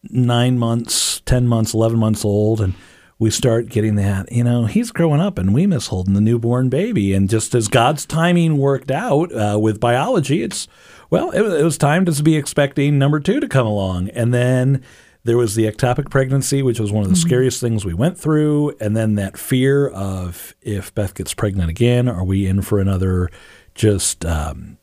nine 0.04 0.58
months, 0.58 1.20
ten 1.26 1.48
months, 1.48 1.74
eleven 1.74 1.98
months 1.98 2.24
old, 2.24 2.60
and 2.60 2.74
we 3.18 3.30
start 3.30 3.68
getting 3.68 3.94
that, 3.96 4.30
you 4.30 4.44
know, 4.44 4.66
he's 4.66 4.90
growing 4.90 5.20
up 5.20 5.38
and 5.38 5.54
we 5.54 5.66
miss 5.66 5.86
holding 5.86 6.12
the 6.12 6.20
newborn 6.20 6.68
baby. 6.68 7.14
And 7.14 7.30
just 7.30 7.54
as 7.54 7.66
God's 7.66 8.04
timing 8.04 8.58
worked 8.58 8.90
out 8.90 9.34
uh, 9.34 9.58
with 9.58 9.80
biology, 9.80 10.42
it's 10.42 10.68
well, 11.10 11.30
it, 11.30 11.42
it 11.42 11.64
was 11.64 11.78
time 11.78 12.04
to 12.04 12.22
be 12.22 12.36
expecting 12.36 12.98
number 12.98 13.20
two 13.20 13.40
to 13.40 13.48
come 13.48 13.66
along. 13.66 14.08
And 14.10 14.32
then 14.32 14.82
there 15.24 15.36
was 15.36 15.54
the 15.54 15.64
ectopic 15.64 16.10
pregnancy, 16.10 16.62
which 16.62 16.78
was 16.78 16.92
one 16.92 17.02
of 17.02 17.08
the 17.08 17.16
mm-hmm. 17.16 17.26
scariest 17.26 17.60
things 17.60 17.84
we 17.84 17.94
went 17.94 18.18
through. 18.18 18.76
And 18.80 18.96
then 18.96 19.16
that 19.16 19.36
fear 19.36 19.88
of 19.88 20.54
if 20.62 20.94
Beth 20.94 21.14
gets 21.14 21.34
pregnant 21.34 21.68
again, 21.68 22.08
are 22.08 22.24
we 22.24 22.46
in 22.46 22.62
for 22.62 22.78
another 22.78 23.30
just 23.74 24.24
um, 24.24 24.78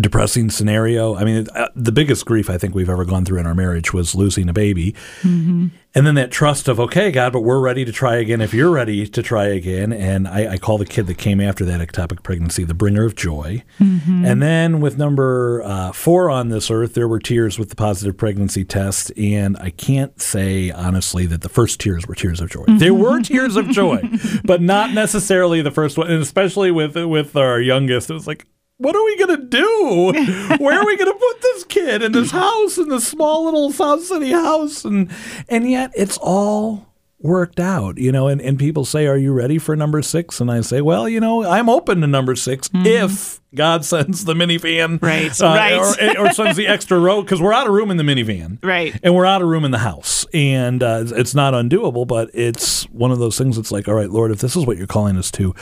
depressing 0.00 0.50
scenario. 0.50 1.16
I 1.16 1.24
mean, 1.24 1.46
uh, 1.54 1.68
the 1.74 1.92
biggest 1.92 2.26
grief 2.26 2.48
I 2.50 2.58
think 2.58 2.74
we've 2.74 2.88
ever 2.88 3.04
gone 3.04 3.24
through 3.24 3.38
in 3.38 3.46
our 3.46 3.54
marriage 3.54 3.92
was 3.92 4.14
losing 4.14 4.48
a 4.48 4.52
baby. 4.52 4.92
Mm-hmm. 5.22 5.68
And 5.94 6.06
then 6.06 6.14
that 6.14 6.30
trust 6.30 6.68
of, 6.68 6.80
okay, 6.80 7.10
God, 7.10 7.34
but 7.34 7.40
we're 7.40 7.60
ready 7.60 7.84
to 7.84 7.92
try 7.92 8.16
again 8.16 8.40
if 8.40 8.54
you're 8.54 8.70
ready 8.70 9.06
to 9.06 9.22
try 9.22 9.44
again. 9.44 9.92
And 9.92 10.26
I, 10.26 10.52
I 10.52 10.56
call 10.56 10.78
the 10.78 10.86
kid 10.86 11.06
that 11.08 11.18
came 11.18 11.38
after 11.38 11.66
that 11.66 11.86
ectopic 11.86 12.22
pregnancy 12.22 12.64
the 12.64 12.72
bringer 12.72 13.04
of 13.04 13.14
joy. 13.14 13.62
Mm-hmm. 13.78 14.24
And 14.24 14.42
then 14.42 14.80
with 14.80 14.96
number 14.96 15.62
uh, 15.62 15.92
four 15.92 16.30
on 16.30 16.48
this 16.48 16.70
earth, 16.70 16.94
there 16.94 17.06
were 17.06 17.18
tears 17.18 17.58
with 17.58 17.68
the 17.68 17.76
positive 17.76 18.16
pregnancy 18.16 18.64
test. 18.64 19.12
And 19.18 19.58
I 19.58 19.68
can't 19.68 20.18
say 20.18 20.70
honestly 20.70 21.26
that 21.26 21.42
the 21.42 21.50
first 21.50 21.78
tears 21.78 22.06
were 22.06 22.14
tears 22.14 22.40
of 22.40 22.48
joy. 22.48 22.64
Mm-hmm. 22.64 22.78
There 22.78 22.94
were 22.94 23.20
tears 23.20 23.56
of 23.56 23.68
joy, 23.68 24.02
but 24.44 24.62
not 24.62 24.92
necessarily 24.94 25.60
the 25.60 25.70
first 25.70 25.98
one. 25.98 26.10
And 26.10 26.22
especially 26.22 26.70
with 26.70 26.96
with 26.96 27.36
our 27.36 27.60
youngest, 27.60 28.08
it 28.08 28.14
was 28.14 28.26
like, 28.26 28.46
what 28.82 28.96
are 28.96 29.04
we 29.04 29.16
gonna 29.18 29.36
do? 29.42 30.12
Where 30.58 30.78
are 30.80 30.86
we 30.86 30.96
gonna 30.96 31.14
put 31.14 31.40
this 31.42 31.64
kid 31.64 32.02
in 32.02 32.12
this 32.12 32.30
house 32.30 32.78
in 32.78 32.88
this 32.88 33.06
small 33.06 33.44
little 33.44 33.72
South 33.72 34.02
City 34.04 34.30
house? 34.32 34.84
And 34.84 35.10
and 35.48 35.68
yet 35.70 35.92
it's 35.96 36.18
all 36.18 36.86
worked 37.24 37.60
out, 37.60 37.98
you 37.98 38.10
know, 38.10 38.26
and, 38.26 38.40
and 38.40 38.58
people 38.58 38.84
say, 38.84 39.06
Are 39.06 39.16
you 39.16 39.32
ready 39.32 39.56
for 39.58 39.76
number 39.76 40.02
six? 40.02 40.40
And 40.40 40.50
I 40.50 40.60
say, 40.60 40.80
Well, 40.80 41.08
you 41.08 41.20
know, 41.20 41.44
I'm 41.44 41.68
open 41.68 42.00
to 42.00 42.06
number 42.08 42.34
6 42.34 42.68
if 42.74 43.40
God 43.54 43.84
sends 43.84 44.24
the 44.24 44.34
minivan. 44.34 44.98
Mm-hmm. 44.98 45.06
Right, 45.06 45.40
uh, 45.40 45.46
right. 45.46 46.16
Or, 46.18 46.26
or 46.26 46.32
sends 46.32 46.56
the 46.56 46.66
extra 46.66 46.98
row, 46.98 47.22
because 47.22 47.40
we're 47.40 47.52
out 47.52 47.68
of 47.68 47.74
room 47.74 47.92
in 47.92 47.96
the 47.96 48.02
minivan. 48.02 48.58
Right. 48.60 48.98
And 49.04 49.14
we're 49.14 49.24
out 49.26 49.40
of 49.40 49.46
room 49.46 49.64
in 49.64 49.70
the 49.70 49.78
house. 49.78 50.26
And 50.34 50.82
uh, 50.82 51.02
it's- 51.04 51.12
it's 51.12 51.32
not 51.34 51.54
undoable, 51.54 52.08
but 52.08 52.28
it's 52.34 52.90
one 52.90 53.12
of 53.12 53.20
those 53.20 53.38
things 53.38 53.54
that's 53.54 53.70
like, 53.70 53.86
All 53.86 53.94
right, 53.94 54.10
Lord, 54.10 54.32
if 54.32 54.40
this 54.40 54.56
is 54.56 54.66
what 54.66 54.76
you're 54.76 54.88
calling 54.88 55.16
us 55.16 55.30
to, 55.32 55.54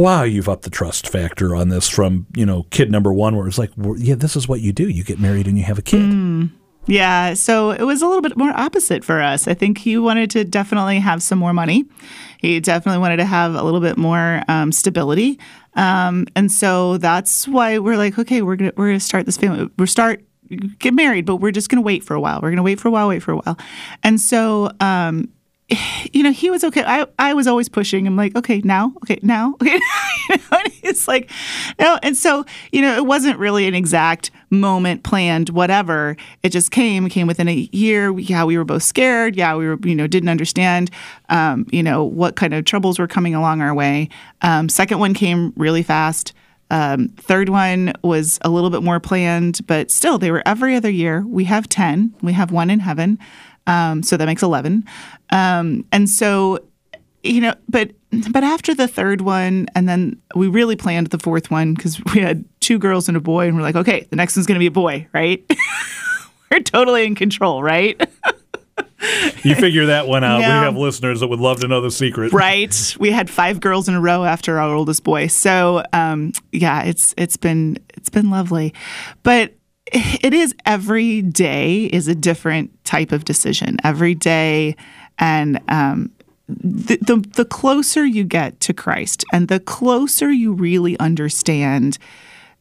wow, 0.00 0.22
you've 0.22 0.48
upped 0.48 0.64
the 0.64 0.70
trust 0.70 1.08
factor 1.08 1.54
on 1.54 1.68
this 1.68 1.88
from, 1.88 2.26
you 2.34 2.44
know, 2.44 2.64
kid 2.70 2.90
number 2.90 3.12
one, 3.12 3.36
where 3.36 3.46
it's 3.46 3.58
like, 3.58 3.70
well, 3.76 3.96
yeah, 3.98 4.14
this 4.14 4.36
is 4.36 4.48
what 4.48 4.60
you 4.60 4.72
do. 4.72 4.88
You 4.88 5.04
get 5.04 5.18
married 5.18 5.46
and 5.46 5.58
you 5.58 5.64
have 5.64 5.78
a 5.78 5.82
kid. 5.82 6.02
Mm. 6.02 6.50
Yeah, 6.86 7.34
so 7.34 7.72
it 7.72 7.82
was 7.82 8.00
a 8.00 8.06
little 8.06 8.22
bit 8.22 8.36
more 8.36 8.50
opposite 8.50 9.04
for 9.04 9.20
us. 9.20 9.48
I 9.48 9.54
think 9.54 9.78
he 9.78 9.98
wanted 9.98 10.30
to 10.30 10.44
definitely 10.44 11.00
have 11.00 11.20
some 11.20 11.38
more 11.38 11.52
money. 11.52 11.84
He 12.38 12.60
definitely 12.60 13.00
wanted 13.00 13.16
to 13.16 13.24
have 13.24 13.54
a 13.54 13.62
little 13.62 13.80
bit 13.80 13.96
more 13.96 14.42
um, 14.46 14.70
stability, 14.70 15.40
um, 15.74 16.26
and 16.36 16.52
so 16.52 16.96
that's 16.98 17.48
why 17.48 17.78
we're 17.78 17.96
like, 17.96 18.18
okay, 18.20 18.40
we're 18.42 18.54
gonna 18.54 18.72
we're 18.76 18.86
gonna 18.86 19.00
start 19.00 19.26
this 19.26 19.36
family. 19.36 19.68
We're 19.78 19.86
start 19.86 20.22
get 20.78 20.94
married, 20.94 21.26
but 21.26 21.36
we're 21.36 21.50
just 21.50 21.68
gonna 21.70 21.82
wait 21.82 22.04
for 22.04 22.14
a 22.14 22.20
while. 22.20 22.38
We're 22.40 22.50
gonna 22.50 22.62
wait 22.62 22.78
for 22.78 22.86
a 22.86 22.92
while, 22.92 23.08
wait 23.08 23.22
for 23.22 23.32
a 23.32 23.36
while, 23.36 23.58
and 24.04 24.20
so. 24.20 24.70
Um, 24.78 25.32
you 26.12 26.22
know, 26.22 26.30
he 26.30 26.48
was 26.48 26.62
okay. 26.62 26.84
I, 26.84 27.06
I 27.18 27.34
was 27.34 27.48
always 27.48 27.68
pushing 27.68 28.06
him, 28.06 28.14
like, 28.14 28.36
okay, 28.36 28.60
now, 28.62 28.92
okay, 29.02 29.18
now, 29.22 29.54
okay. 29.62 29.80
you 30.30 30.36
know, 30.36 30.60
it's 30.82 31.08
like, 31.08 31.30
no. 31.80 31.98
And 32.02 32.16
so, 32.16 32.44
you 32.70 32.82
know, 32.82 32.96
it 32.96 33.04
wasn't 33.04 33.38
really 33.38 33.66
an 33.66 33.74
exact 33.74 34.30
moment 34.50 35.02
planned, 35.02 35.50
whatever. 35.50 36.16
It 36.44 36.50
just 36.50 36.70
came, 36.70 37.08
came 37.08 37.26
within 37.26 37.48
a 37.48 37.68
year. 37.72 38.16
Yeah, 38.16 38.44
we 38.44 38.56
were 38.56 38.64
both 38.64 38.84
scared. 38.84 39.34
Yeah, 39.34 39.56
we 39.56 39.66
were, 39.66 39.78
you 39.82 39.94
know, 39.94 40.06
didn't 40.06 40.28
understand, 40.28 40.90
um, 41.30 41.66
you 41.72 41.82
know, 41.82 42.04
what 42.04 42.36
kind 42.36 42.54
of 42.54 42.64
troubles 42.64 42.98
were 42.98 43.08
coming 43.08 43.34
along 43.34 43.60
our 43.60 43.74
way. 43.74 44.08
Um, 44.42 44.68
second 44.68 45.00
one 45.00 45.14
came 45.14 45.52
really 45.56 45.82
fast. 45.82 46.32
Um, 46.70 47.08
third 47.16 47.48
one 47.48 47.92
was 48.02 48.38
a 48.42 48.50
little 48.50 48.70
bit 48.70 48.82
more 48.82 48.98
planned, 48.98 49.64
but 49.66 49.90
still, 49.90 50.18
they 50.18 50.30
were 50.30 50.42
every 50.46 50.74
other 50.74 50.90
year. 50.90 51.24
We 51.26 51.44
have 51.44 51.68
10, 51.68 52.14
we 52.22 52.32
have 52.32 52.50
one 52.50 52.70
in 52.70 52.80
heaven. 52.80 53.18
Um, 53.66 54.02
so 54.02 54.16
that 54.16 54.26
makes 54.26 54.42
11. 54.42 54.84
Um, 55.30 55.84
and 55.92 56.08
so, 56.08 56.60
you 57.22 57.40
know, 57.40 57.54
but 57.68 57.90
but 58.30 58.44
after 58.44 58.74
the 58.74 58.88
third 58.88 59.20
one, 59.20 59.66
and 59.74 59.88
then 59.88 60.20
we 60.34 60.46
really 60.48 60.76
planned 60.76 61.08
the 61.08 61.18
fourth 61.18 61.50
one 61.50 61.74
because 61.74 62.00
we 62.14 62.20
had 62.20 62.44
two 62.60 62.78
girls 62.78 63.08
and 63.08 63.16
a 63.16 63.20
boy, 63.20 63.46
and 63.46 63.56
we're 63.56 63.62
like, 63.62 63.76
okay, 63.76 64.06
the 64.10 64.16
next 64.16 64.36
one's 64.36 64.46
going 64.46 64.54
to 64.56 64.60
be 64.60 64.66
a 64.66 64.70
boy, 64.70 65.06
right? 65.12 65.44
we're 66.50 66.60
totally 66.60 67.04
in 67.04 67.14
control, 67.14 67.62
right? 67.62 68.00
You 69.42 69.54
figure 69.54 69.86
that 69.86 70.08
one 70.08 70.24
out. 70.24 70.40
Yeah. 70.40 70.60
We 70.60 70.64
have 70.64 70.76
listeners 70.76 71.20
that 71.20 71.28
would 71.28 71.40
love 71.40 71.60
to 71.60 71.68
know 71.68 71.80
the 71.80 71.90
secret. 71.90 72.32
right. 72.32 72.96
We 72.98 73.10
had 73.10 73.28
five 73.28 73.60
girls 73.60 73.88
in 73.88 73.94
a 73.94 74.00
row 74.00 74.24
after 74.24 74.58
our 74.58 74.74
oldest 74.74 75.04
boy. 75.04 75.26
So 75.28 75.82
um, 75.92 76.32
yeah, 76.52 76.82
it's 76.84 77.14
it's 77.16 77.36
been 77.36 77.78
it's 77.94 78.08
been 78.08 78.30
lovely, 78.30 78.74
but 79.22 79.52
it 79.92 80.34
is 80.34 80.54
every 80.64 81.22
day 81.22 81.84
is 81.84 82.08
a 82.08 82.14
different 82.14 82.84
type 82.84 83.12
of 83.12 83.24
decision. 83.24 83.76
Every 83.84 84.14
day, 84.14 84.76
and 85.18 85.60
um, 85.68 86.10
the, 86.48 86.98
the 86.98 87.16
the 87.34 87.44
closer 87.44 88.04
you 88.04 88.24
get 88.24 88.60
to 88.60 88.74
Christ, 88.74 89.24
and 89.32 89.48
the 89.48 89.60
closer 89.60 90.30
you 90.30 90.52
really 90.52 90.98
understand 90.98 91.98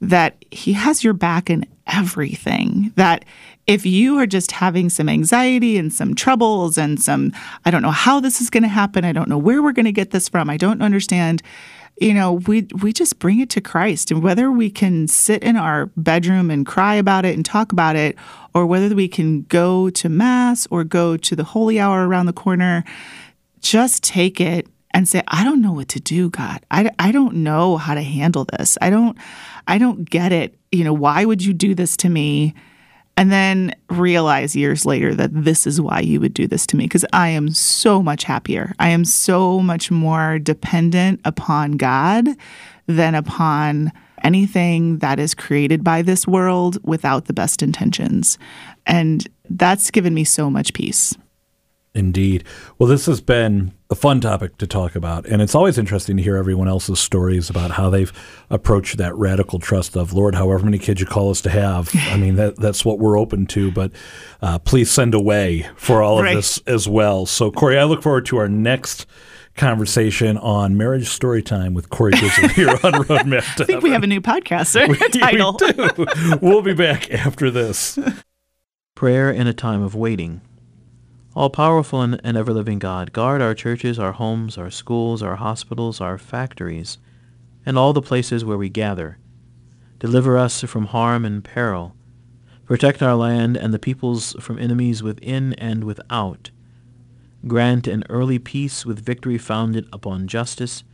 that 0.02 0.44
He 0.52 0.74
has 0.74 1.04
your 1.04 1.14
back 1.14 1.50
in 1.50 1.66
everything. 1.88 2.92
That 2.96 3.26
if 3.68 3.86
you 3.86 4.18
are 4.20 4.28
just 4.28 4.52
having 4.52 4.90
some 4.90 5.10
anxiety 5.10 5.78
and 5.78 5.92
some 5.92 6.14
troubles 6.14 6.78
and 6.78 7.02
some, 7.02 7.32
I 7.66 7.72
don't 7.72 7.82
know 7.82 7.92
how 7.92 8.20
this 8.20 8.40
is 8.40 8.52
going 8.52 8.64
to 8.64 8.70
happen. 8.70 9.04
I 9.04 9.12
don't 9.12 9.30
know 9.30 9.38
where 9.38 9.64
we're 9.64 9.72
going 9.72 9.86
to 9.86 9.92
get 9.92 10.12
this 10.12 10.30
from. 10.30 10.50
I 10.50 10.58
don't 10.58 10.82
understand. 10.82 11.42
You 11.98 12.14
know, 12.14 12.34
we 12.34 12.68
we 12.82 12.92
just 12.92 13.20
bring 13.20 13.40
it 13.40 13.50
to 13.52 13.62
Christ, 13.62 14.12
and 14.12 14.22
whether 14.22 14.52
we 14.52 14.70
can 14.70 15.08
sit 15.08 15.42
in 15.44 15.56
our 15.56 15.86
bedroom 15.96 16.52
and 16.52 16.66
cry 16.66 16.96
about 16.96 17.24
it 17.24 17.36
and 17.36 17.46
talk 17.46 17.72
about 17.72 17.96
it, 17.96 18.18
or 18.54 18.66
whether 18.66 18.94
we 18.94 19.08
can 19.08 19.44
go 19.44 19.90
to 19.92 20.10
mass 20.10 20.68
or 20.70 20.84
go 20.84 21.16
to 21.16 21.36
the 21.36 21.46
holy 21.46 21.80
hour 21.80 22.06
around 22.06 22.26
the 22.26 22.34
corner, 22.34 22.84
just 23.62 24.04
take 24.04 24.42
it 24.42 24.68
and 24.92 25.08
say 25.10 25.22
i 25.28 25.44
don't 25.44 25.62
know 25.62 25.74
what 25.74 25.90
to 25.90 26.00
do 26.00 26.30
god. 26.30 26.66
I, 26.72 26.90
I 26.98 27.12
don't 27.12 27.36
know 27.36 27.78
how 27.78 27.94
to 27.94 28.02
handle 28.02 28.46
this. 28.46 28.78
I 28.82 28.90
don't 28.90 29.18
i 29.68 29.78
don't 29.78 30.10
get 30.10 30.32
it. 30.32 30.58
You 30.72 30.84
know 30.84 30.94
why 30.94 31.26
would 31.26 31.44
you 31.44 31.54
do 31.54 31.76
this 31.76 31.96
to 31.98 32.10
me 32.10 32.54
and 33.18 33.32
then 33.32 33.74
realize 33.90 34.56
years 34.56 34.86
later 34.86 35.16
that 35.16 35.32
this 35.34 35.66
is 35.66 35.80
why 35.80 36.00
you 36.00 36.20
would 36.20 36.34
do 36.34 36.48
this 36.48 36.66
to 36.68 36.76
me 36.76 36.86
because 36.86 37.06
i 37.14 37.30
am 37.30 37.50
so 37.52 38.02
much 38.02 38.24
happier. 38.24 38.74
I 38.80 38.90
am 38.90 39.06
so 39.06 39.60
much 39.60 39.92
more 39.92 40.40
dependent 40.40 41.22
upon 41.24 41.74
god 41.74 42.28
than 42.88 43.16
upon 43.16 43.92
anything 44.24 44.98
that 45.00 45.20
is 45.20 45.34
created 45.34 45.84
by 45.84 46.02
this 46.02 46.28
world 46.28 46.78
without 46.84 47.26
the 47.26 47.34
best 47.34 47.62
intentions. 47.62 48.38
And 48.86 49.28
that's 49.50 49.92
given 49.92 50.14
me 50.14 50.24
so 50.24 50.50
much 50.50 50.74
peace. 50.74 51.16
Indeed. 51.94 52.44
Well, 52.78 52.90
this 52.90 53.06
has 53.06 53.22
been 53.22 53.72
a 53.90 53.96
fun 53.96 54.20
topic 54.20 54.58
to 54.58 54.66
talk 54.66 54.96
about, 54.96 55.26
and 55.28 55.42
it's 55.42 55.54
always 55.54 55.78
interesting 55.78 56.18
to 56.18 56.24
hear 56.24 56.38
everyone 56.38 56.68
else's 56.68 57.00
stories 57.00 57.50
about 57.52 57.72
how 57.72 57.90
they've 57.90 58.12
approached 58.50 58.98
that 58.98 59.16
radical 59.16 59.60
trust 59.60 59.96
of 59.96 60.12
Lord. 60.14 60.34
However 60.36 60.66
many 60.66 60.80
kids 60.80 61.00
you 61.02 61.06
call 61.06 61.30
us 61.30 61.40
to 61.42 61.50
have, 61.52 61.90
I 62.10 62.18
mean 62.18 62.36
that 62.36 62.56
that's 62.58 62.84
what 62.84 62.98
we're 63.00 63.18
open 63.20 63.46
to. 63.48 63.72
But 63.72 63.92
uh, 64.42 64.58
please 64.60 64.90
send 64.90 65.14
away 65.14 65.70
for 65.76 66.02
all 66.02 66.18
of 66.18 66.24
Right. 66.24 66.36
this 66.36 66.58
as 66.66 66.88
well. 66.88 67.26
So, 67.28 67.52
Cory, 67.52 67.78
I 67.78 67.84
look 67.84 68.02
forward 68.02 68.26
to 68.28 68.38
our 68.38 68.50
next 68.50 69.06
conversation 69.56 70.38
on 70.40 70.76
marriage 70.76 71.08
story 71.08 71.42
time 71.42 71.74
with 71.74 71.90
Cory 71.90 72.12
Grizzle 72.12 72.50
here 72.50 72.70
on 72.70 72.78
Roadmap 73.06 73.56
to 73.56 73.64
I 73.64 73.66
think 73.66 73.84
we 73.84 73.92
have 73.92 74.04
a 74.04 74.08
new 74.08 74.20
podcast 74.20 74.68
sir, 74.68 74.88
title. 75.20 75.58
We 75.62 76.06
do. 76.06 76.40
We'll 76.42 76.62
be 76.62 76.74
back 76.74 77.10
after 77.12 77.50
this. 77.52 77.98
Prayer 78.96 79.30
in 79.32 79.46
a 79.48 79.54
time 79.54 79.82
of 79.82 79.94
waiting. 79.96 80.42
All 81.36 81.50
powerful 81.50 82.02
and, 82.02 82.22
and 82.24 82.38
ever 82.38 82.54
living 82.54 82.80
God, 82.80 83.12
guard 83.12 83.42
our 83.42 83.54
churches, 83.54 84.00
our 84.00 84.14
homes, 84.14 84.58
our 84.58 84.72
schools, 84.72 85.22
our 85.22 85.36
hospitals, 85.36 86.00
our 86.00 86.18
factories, 86.18 86.98
and 87.66 87.78
all 87.78 87.92
the 87.92 88.02
places 88.02 88.46
where 88.46 88.58
we 88.58 88.70
gather. 88.70 89.18
Deliver 90.00 90.38
us 90.38 90.62
from 90.62 90.86
harm 90.86 91.26
and 91.26 91.44
peril. 91.44 91.94
Protect 92.64 93.02
our 93.02 93.16
land 93.16 93.58
and 93.58 93.74
the 93.74 93.80
peoples 93.80 94.34
from 94.40 94.58
enemies 94.58 95.04
within 95.04 95.54
and 95.56 95.84
without. 95.84 96.52
Grant 97.46 97.86
an 97.86 98.06
early 98.10 98.40
peace 98.40 98.86
with 98.86 99.06
victory 99.06 99.38
founded 99.38 99.90
upon 99.92 100.30
justice. 100.30 100.86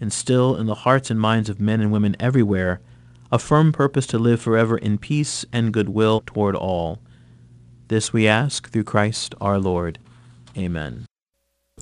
Instill 0.00 0.54
in 0.56 0.66
the 0.66 0.76
hearts 0.76 1.10
and 1.10 1.20
minds 1.20 1.48
of 1.48 1.60
men 1.60 1.80
and 1.80 1.90
women 1.90 2.14
everywhere 2.20 2.80
a 3.32 3.38
firm 3.38 3.72
purpose 3.72 4.06
to 4.06 4.18
live 4.18 4.40
forever 4.40 4.76
in 4.78 4.98
peace 4.98 5.44
and 5.52 5.72
goodwill 5.72 6.22
toward 6.24 6.54
all. 6.54 7.00
This 7.92 8.10
we 8.10 8.26
ask 8.26 8.70
through 8.70 8.84
Christ 8.84 9.34
our 9.38 9.58
Lord. 9.58 9.98
Amen. 10.56 11.04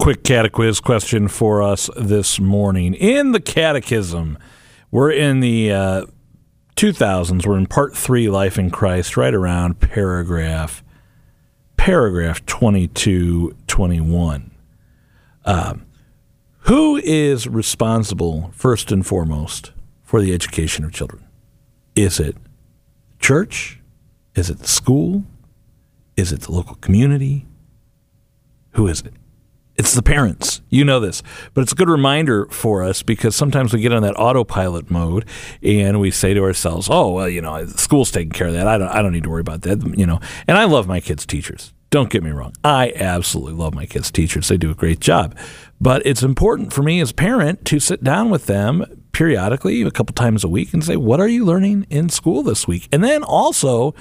quick 0.00 0.24
catequiz 0.24 0.82
question 0.82 1.28
for 1.28 1.62
us 1.62 1.88
this 1.96 2.40
morning. 2.40 2.94
In 2.94 3.30
the 3.30 3.38
catechism, 3.38 4.36
we're 4.90 5.12
in 5.12 5.38
the 5.38 5.72
uh, 5.72 6.06
2000s. 6.74 7.46
We're 7.46 7.58
in 7.58 7.68
part 7.68 7.96
three, 7.96 8.28
Life 8.28 8.58
in 8.58 8.72
Christ, 8.72 9.16
right 9.16 9.32
around 9.32 9.78
paragraph 9.78 10.82
paragraph 11.76 12.44
2221. 12.44 14.50
Um, 15.44 15.86
who 16.62 16.96
is 16.96 17.46
responsible, 17.46 18.50
first 18.52 18.90
and 18.90 19.06
foremost, 19.06 19.70
for 20.02 20.20
the 20.20 20.34
education 20.34 20.84
of 20.84 20.92
children? 20.92 21.24
Is 21.94 22.18
it 22.18 22.36
church? 23.20 23.78
Is 24.34 24.50
it 24.50 24.58
the 24.58 24.66
school? 24.66 25.22
Is 26.16 26.32
it 26.32 26.42
the 26.42 26.52
local 26.52 26.76
community? 26.76 27.46
Who 28.72 28.86
is 28.86 29.00
it? 29.00 29.14
It's 29.76 29.94
the 29.94 30.02
parents. 30.02 30.60
You 30.68 30.84
know 30.84 31.00
this. 31.00 31.22
But 31.54 31.62
it's 31.62 31.72
a 31.72 31.74
good 31.74 31.88
reminder 31.88 32.46
for 32.50 32.82
us 32.82 33.02
because 33.02 33.34
sometimes 33.34 33.72
we 33.72 33.80
get 33.80 33.92
on 33.92 34.02
that 34.02 34.14
autopilot 34.14 34.90
mode 34.90 35.24
and 35.62 36.00
we 36.00 36.10
say 36.10 36.34
to 36.34 36.42
ourselves, 36.42 36.88
oh, 36.90 37.12
well, 37.12 37.28
you 37.28 37.40
know, 37.40 37.64
school's 37.66 38.10
taking 38.10 38.30
care 38.30 38.48
of 38.48 38.52
that. 38.52 38.66
I 38.66 38.76
don't, 38.76 38.88
I 38.88 39.00
don't 39.00 39.12
need 39.12 39.22
to 39.22 39.30
worry 39.30 39.40
about 39.40 39.62
that. 39.62 39.82
You 39.96 40.04
know, 40.04 40.20
and 40.46 40.58
I 40.58 40.64
love 40.64 40.86
my 40.86 41.00
kids' 41.00 41.24
teachers. 41.24 41.72
Don't 41.88 42.10
get 42.10 42.22
me 42.22 42.30
wrong. 42.30 42.52
I 42.62 42.92
absolutely 42.94 43.54
love 43.54 43.74
my 43.74 43.86
kids' 43.86 44.10
teachers. 44.10 44.48
They 44.48 44.58
do 44.58 44.70
a 44.70 44.74
great 44.74 45.00
job. 45.00 45.36
But 45.80 46.04
it's 46.04 46.22
important 46.22 46.72
for 46.72 46.82
me 46.82 47.00
as 47.00 47.10
a 47.10 47.14
parent 47.14 47.64
to 47.64 47.80
sit 47.80 48.04
down 48.04 48.28
with 48.28 48.46
them 48.46 48.84
periodically, 49.12 49.82
a 49.82 49.90
couple 49.90 50.14
times 50.14 50.44
a 50.44 50.48
week, 50.48 50.72
and 50.72 50.84
say, 50.84 50.96
what 50.96 51.20
are 51.20 51.26
you 51.26 51.44
learning 51.44 51.86
in 51.90 52.08
school 52.08 52.42
this 52.42 52.68
week? 52.68 52.88
And 52.92 53.02
then 53.02 53.22
also, 53.22 53.94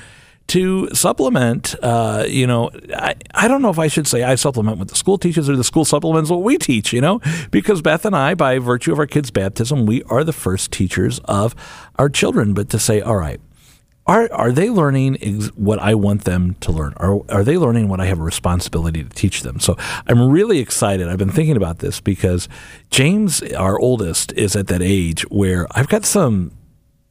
to 0.49 0.89
supplement, 0.93 1.75
uh, 1.81 2.25
you 2.27 2.47
know, 2.47 2.71
I, 2.95 3.15
I 3.33 3.47
don't 3.47 3.61
know 3.61 3.69
if 3.69 3.79
I 3.79 3.87
should 3.87 4.07
say 4.07 4.23
I 4.23 4.35
supplement 4.35 4.79
with 4.79 4.89
the 4.89 4.95
school 4.95 5.17
teachers 5.17 5.49
or 5.49 5.55
the 5.55 5.63
school 5.63 5.85
supplements 5.85 6.29
what 6.29 6.41
we 6.41 6.57
teach, 6.57 6.91
you 6.91 7.01
know, 7.01 7.21
because 7.51 7.81
Beth 7.81 8.05
and 8.05 8.15
I, 8.15 8.33
by 8.33 8.59
virtue 8.59 8.91
of 8.91 8.99
our 8.99 9.07
kids' 9.07 9.31
baptism, 9.31 9.85
we 9.85 10.03
are 10.03 10.23
the 10.23 10.33
first 10.33 10.71
teachers 10.71 11.19
of 11.25 11.55
our 11.97 12.09
children. 12.09 12.53
But 12.53 12.69
to 12.69 12.79
say, 12.79 12.99
all 12.99 13.15
right, 13.15 13.39
are 14.07 14.27
are 14.33 14.51
they 14.51 14.71
learning 14.71 15.17
ex- 15.21 15.49
what 15.55 15.77
I 15.77 15.93
want 15.93 16.23
them 16.23 16.55
to 16.61 16.71
learn? 16.71 16.93
Are 16.97 17.19
are 17.29 17.43
they 17.43 17.57
learning 17.57 17.87
what 17.87 18.01
I 18.01 18.07
have 18.07 18.19
a 18.19 18.23
responsibility 18.23 19.03
to 19.03 19.09
teach 19.09 19.43
them? 19.43 19.59
So 19.59 19.77
I'm 20.07 20.29
really 20.29 20.57
excited. 20.57 21.07
I've 21.07 21.19
been 21.19 21.29
thinking 21.29 21.57
about 21.57 21.77
this 21.77 22.01
because 22.01 22.49
James, 22.89 23.43
our 23.53 23.79
oldest, 23.79 24.31
is 24.33 24.55
at 24.55 24.65
that 24.67 24.81
age 24.81 25.21
where 25.29 25.67
I've 25.71 25.89
got 25.89 26.05
some 26.05 26.51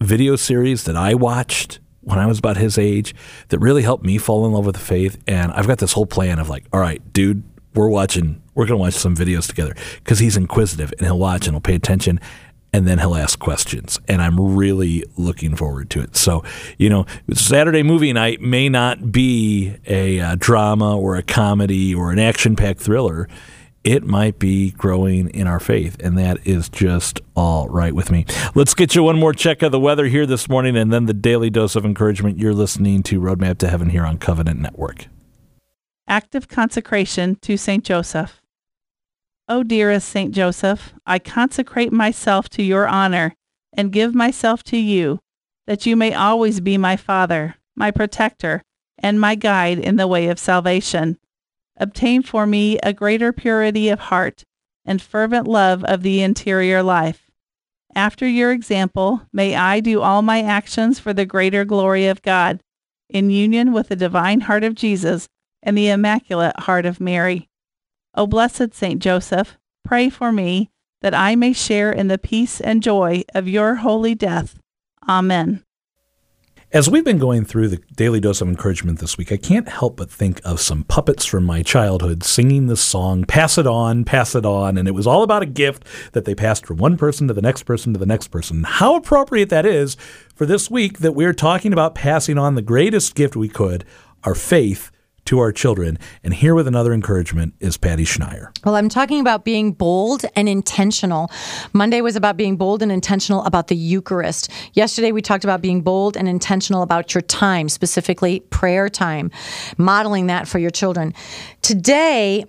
video 0.00 0.34
series 0.34 0.84
that 0.84 0.96
I 0.96 1.14
watched 1.14 1.78
when 2.08 2.18
I 2.18 2.26
was 2.26 2.38
about 2.38 2.56
his 2.56 2.78
age 2.78 3.14
that 3.48 3.58
really 3.58 3.82
helped 3.82 4.04
me 4.04 4.16
fall 4.16 4.46
in 4.46 4.52
love 4.52 4.64
with 4.64 4.76
the 4.76 4.80
faith. 4.80 5.18
And 5.26 5.52
I've 5.52 5.66
got 5.66 5.78
this 5.78 5.92
whole 5.92 6.06
plan 6.06 6.38
of 6.38 6.48
like, 6.48 6.64
all 6.72 6.80
right, 6.80 7.02
dude, 7.12 7.42
we're 7.74 7.88
watching, 7.88 8.42
we're 8.54 8.64
going 8.64 8.78
to 8.78 8.82
watch 8.82 8.94
some 8.94 9.14
videos 9.14 9.46
together 9.46 9.74
because 9.96 10.18
he's 10.18 10.36
inquisitive 10.36 10.92
and 10.98 11.06
he'll 11.06 11.18
watch 11.18 11.46
and 11.46 11.54
he'll 11.54 11.60
pay 11.60 11.74
attention 11.74 12.18
and 12.72 12.86
then 12.86 12.98
he'll 12.98 13.14
ask 13.14 13.38
questions. 13.38 14.00
And 14.08 14.22
I'm 14.22 14.56
really 14.56 15.04
looking 15.16 15.54
forward 15.54 15.90
to 15.90 16.00
it. 16.00 16.16
So, 16.16 16.44
you 16.78 16.88
know, 16.88 17.04
Saturday 17.32 17.82
movie 17.82 18.12
night 18.12 18.40
may 18.40 18.70
not 18.70 19.12
be 19.12 19.76
a, 19.86 20.18
a 20.18 20.36
drama 20.36 20.96
or 20.96 21.16
a 21.16 21.22
comedy 21.22 21.94
or 21.94 22.10
an 22.10 22.18
action 22.18 22.56
packed 22.56 22.80
thriller 22.80 23.28
it 23.88 24.04
might 24.04 24.38
be 24.38 24.72
growing 24.72 25.30
in 25.30 25.46
our 25.46 25.58
faith. 25.58 25.96
And 26.00 26.18
that 26.18 26.46
is 26.46 26.68
just 26.68 27.22
all 27.34 27.70
right 27.70 27.94
with 27.94 28.10
me. 28.10 28.26
Let's 28.54 28.74
get 28.74 28.94
you 28.94 29.02
one 29.02 29.18
more 29.18 29.32
check 29.32 29.62
of 29.62 29.72
the 29.72 29.80
weather 29.80 30.04
here 30.04 30.26
this 30.26 30.46
morning 30.46 30.76
and 30.76 30.92
then 30.92 31.06
the 31.06 31.14
daily 31.14 31.48
dose 31.48 31.74
of 31.74 31.86
encouragement. 31.86 32.38
You're 32.38 32.52
listening 32.52 33.02
to 33.04 33.18
Roadmap 33.18 33.56
to 33.58 33.68
Heaven 33.70 33.88
here 33.88 34.04
on 34.04 34.18
Covenant 34.18 34.60
Network. 34.60 35.06
Active 36.06 36.48
consecration 36.48 37.36
to 37.36 37.56
St. 37.56 37.82
Joseph. 37.82 38.42
O 39.48 39.62
dearest 39.62 40.06
St. 40.06 40.34
Joseph, 40.34 40.92
I 41.06 41.18
consecrate 41.18 41.90
myself 41.90 42.50
to 42.50 42.62
your 42.62 42.86
honor 42.86 43.34
and 43.72 43.90
give 43.90 44.14
myself 44.14 44.62
to 44.64 44.76
you, 44.76 45.18
that 45.66 45.86
you 45.86 45.96
may 45.96 46.12
always 46.12 46.60
be 46.60 46.76
my 46.76 46.96
Father, 46.96 47.54
my 47.74 47.90
protector, 47.90 48.62
and 48.98 49.18
my 49.18 49.34
guide 49.34 49.78
in 49.78 49.96
the 49.96 50.06
way 50.06 50.28
of 50.28 50.38
salvation 50.38 51.16
obtain 51.78 52.22
for 52.22 52.46
me 52.46 52.78
a 52.82 52.92
greater 52.92 53.32
purity 53.32 53.88
of 53.88 54.00
heart 54.00 54.44
and 54.84 55.00
fervent 55.00 55.46
love 55.46 55.84
of 55.84 56.02
the 56.02 56.22
interior 56.22 56.82
life. 56.82 57.30
After 57.94 58.26
your 58.26 58.52
example, 58.52 59.22
may 59.32 59.54
I 59.54 59.80
do 59.80 60.00
all 60.00 60.22
my 60.22 60.42
actions 60.42 60.98
for 60.98 61.12
the 61.12 61.26
greater 61.26 61.64
glory 61.64 62.06
of 62.06 62.22
God, 62.22 62.60
in 63.08 63.30
union 63.30 63.72
with 63.72 63.88
the 63.88 63.96
divine 63.96 64.42
heart 64.42 64.64
of 64.64 64.74
Jesus 64.74 65.28
and 65.62 65.76
the 65.76 65.88
immaculate 65.88 66.60
heart 66.60 66.86
of 66.86 67.00
Mary. 67.00 67.48
O 68.14 68.26
blessed 68.26 68.74
Saint 68.74 69.02
Joseph, 69.02 69.58
pray 69.84 70.10
for 70.10 70.32
me 70.32 70.70
that 71.00 71.14
I 71.14 71.36
may 71.36 71.52
share 71.52 71.92
in 71.92 72.08
the 72.08 72.18
peace 72.18 72.60
and 72.60 72.82
joy 72.82 73.24
of 73.34 73.48
your 73.48 73.76
holy 73.76 74.14
death. 74.14 74.58
Amen. 75.08 75.64
As 76.70 76.90
we've 76.90 77.04
been 77.04 77.16
going 77.16 77.46
through 77.46 77.68
the 77.68 77.80
daily 77.96 78.20
dose 78.20 78.42
of 78.42 78.48
encouragement 78.48 78.98
this 78.98 79.16
week, 79.16 79.32
I 79.32 79.38
can't 79.38 79.70
help 79.70 79.96
but 79.96 80.10
think 80.10 80.38
of 80.44 80.60
some 80.60 80.84
puppets 80.84 81.24
from 81.24 81.44
my 81.44 81.62
childhood 81.62 82.22
singing 82.22 82.66
this 82.66 82.82
song, 82.82 83.24
Pass 83.24 83.56
It 83.56 83.66
On, 83.66 84.04
Pass 84.04 84.34
It 84.34 84.44
On. 84.44 84.76
And 84.76 84.86
it 84.86 84.90
was 84.90 85.06
all 85.06 85.22
about 85.22 85.40
a 85.40 85.46
gift 85.46 85.86
that 86.12 86.26
they 86.26 86.34
passed 86.34 86.66
from 86.66 86.76
one 86.76 86.98
person 86.98 87.26
to 87.26 87.32
the 87.32 87.40
next 87.40 87.62
person 87.62 87.94
to 87.94 87.98
the 87.98 88.04
next 88.04 88.28
person. 88.28 88.64
How 88.64 88.96
appropriate 88.96 89.48
that 89.48 89.64
is 89.64 89.96
for 90.34 90.44
this 90.44 90.70
week 90.70 90.98
that 90.98 91.12
we're 91.12 91.32
talking 91.32 91.72
about 91.72 91.94
passing 91.94 92.36
on 92.36 92.54
the 92.54 92.60
greatest 92.60 93.14
gift 93.14 93.34
we 93.34 93.48
could, 93.48 93.86
our 94.24 94.34
faith 94.34 94.90
to 95.28 95.40
our 95.40 95.52
children. 95.52 95.98
And 96.24 96.32
here 96.32 96.54
with 96.54 96.66
another 96.66 96.94
encouragement 96.94 97.52
is 97.60 97.76
Patty 97.76 98.04
Schneier. 98.04 98.48
Well, 98.64 98.74
I'm 98.74 98.88
talking 98.88 99.20
about 99.20 99.44
being 99.44 99.72
bold 99.72 100.24
and 100.34 100.48
intentional. 100.48 101.30
Monday 101.74 102.00
was 102.00 102.16
about 102.16 102.38
being 102.38 102.56
bold 102.56 102.80
and 102.82 102.90
intentional 102.90 103.44
about 103.44 103.68
the 103.68 103.76
Eucharist. 103.76 104.50
Yesterday, 104.72 105.12
we 105.12 105.20
talked 105.20 105.44
about 105.44 105.60
being 105.60 105.82
bold 105.82 106.16
and 106.16 106.30
intentional 106.30 106.80
about 106.80 107.14
your 107.14 107.20
time, 107.20 107.68
specifically 107.68 108.40
prayer 108.40 108.88
time, 108.88 109.30
modeling 109.76 110.28
that 110.28 110.48
for 110.48 110.58
your 110.58 110.70
children. 110.70 111.12
Today, 111.60 112.46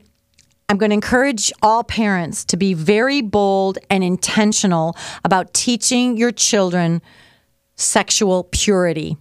I'm 0.69 0.77
going 0.77 0.91
to 0.91 0.93
encourage 0.93 1.51
all 1.61 1.83
parents 1.83 2.45
to 2.45 2.55
be 2.55 2.73
very 2.73 3.21
bold 3.21 3.77
and 3.89 4.05
intentional 4.05 4.95
about 5.25 5.53
teaching 5.53 6.15
your 6.15 6.31
children 6.31 7.01
sexual 7.75 8.45
purity. 8.51 9.17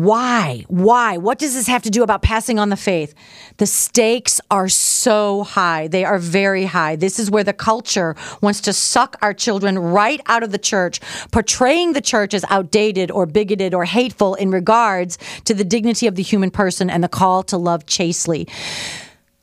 Why? 0.00 0.64
Why? 0.68 1.18
What 1.18 1.38
does 1.38 1.54
this 1.54 1.66
have 1.66 1.82
to 1.82 1.90
do 1.90 2.02
about 2.02 2.22
passing 2.22 2.58
on 2.58 2.70
the 2.70 2.76
faith? 2.76 3.12
The 3.58 3.66
stakes 3.66 4.40
are 4.50 4.66
so 4.66 5.42
high. 5.42 5.88
They 5.88 6.06
are 6.06 6.18
very 6.18 6.64
high. 6.64 6.96
This 6.96 7.18
is 7.18 7.30
where 7.30 7.44
the 7.44 7.52
culture 7.52 8.16
wants 8.40 8.62
to 8.62 8.72
suck 8.72 9.16
our 9.20 9.34
children 9.34 9.78
right 9.78 10.22
out 10.24 10.42
of 10.42 10.52
the 10.52 10.58
church, 10.58 11.00
portraying 11.32 11.92
the 11.92 12.00
church 12.00 12.32
as 12.32 12.46
outdated 12.48 13.10
or 13.10 13.26
bigoted 13.26 13.74
or 13.74 13.84
hateful 13.84 14.36
in 14.36 14.50
regards 14.50 15.18
to 15.44 15.52
the 15.52 15.64
dignity 15.64 16.06
of 16.06 16.14
the 16.14 16.22
human 16.22 16.50
person 16.50 16.88
and 16.88 17.04
the 17.04 17.08
call 17.08 17.42
to 17.42 17.58
love 17.58 17.84
chastely. 17.84 18.48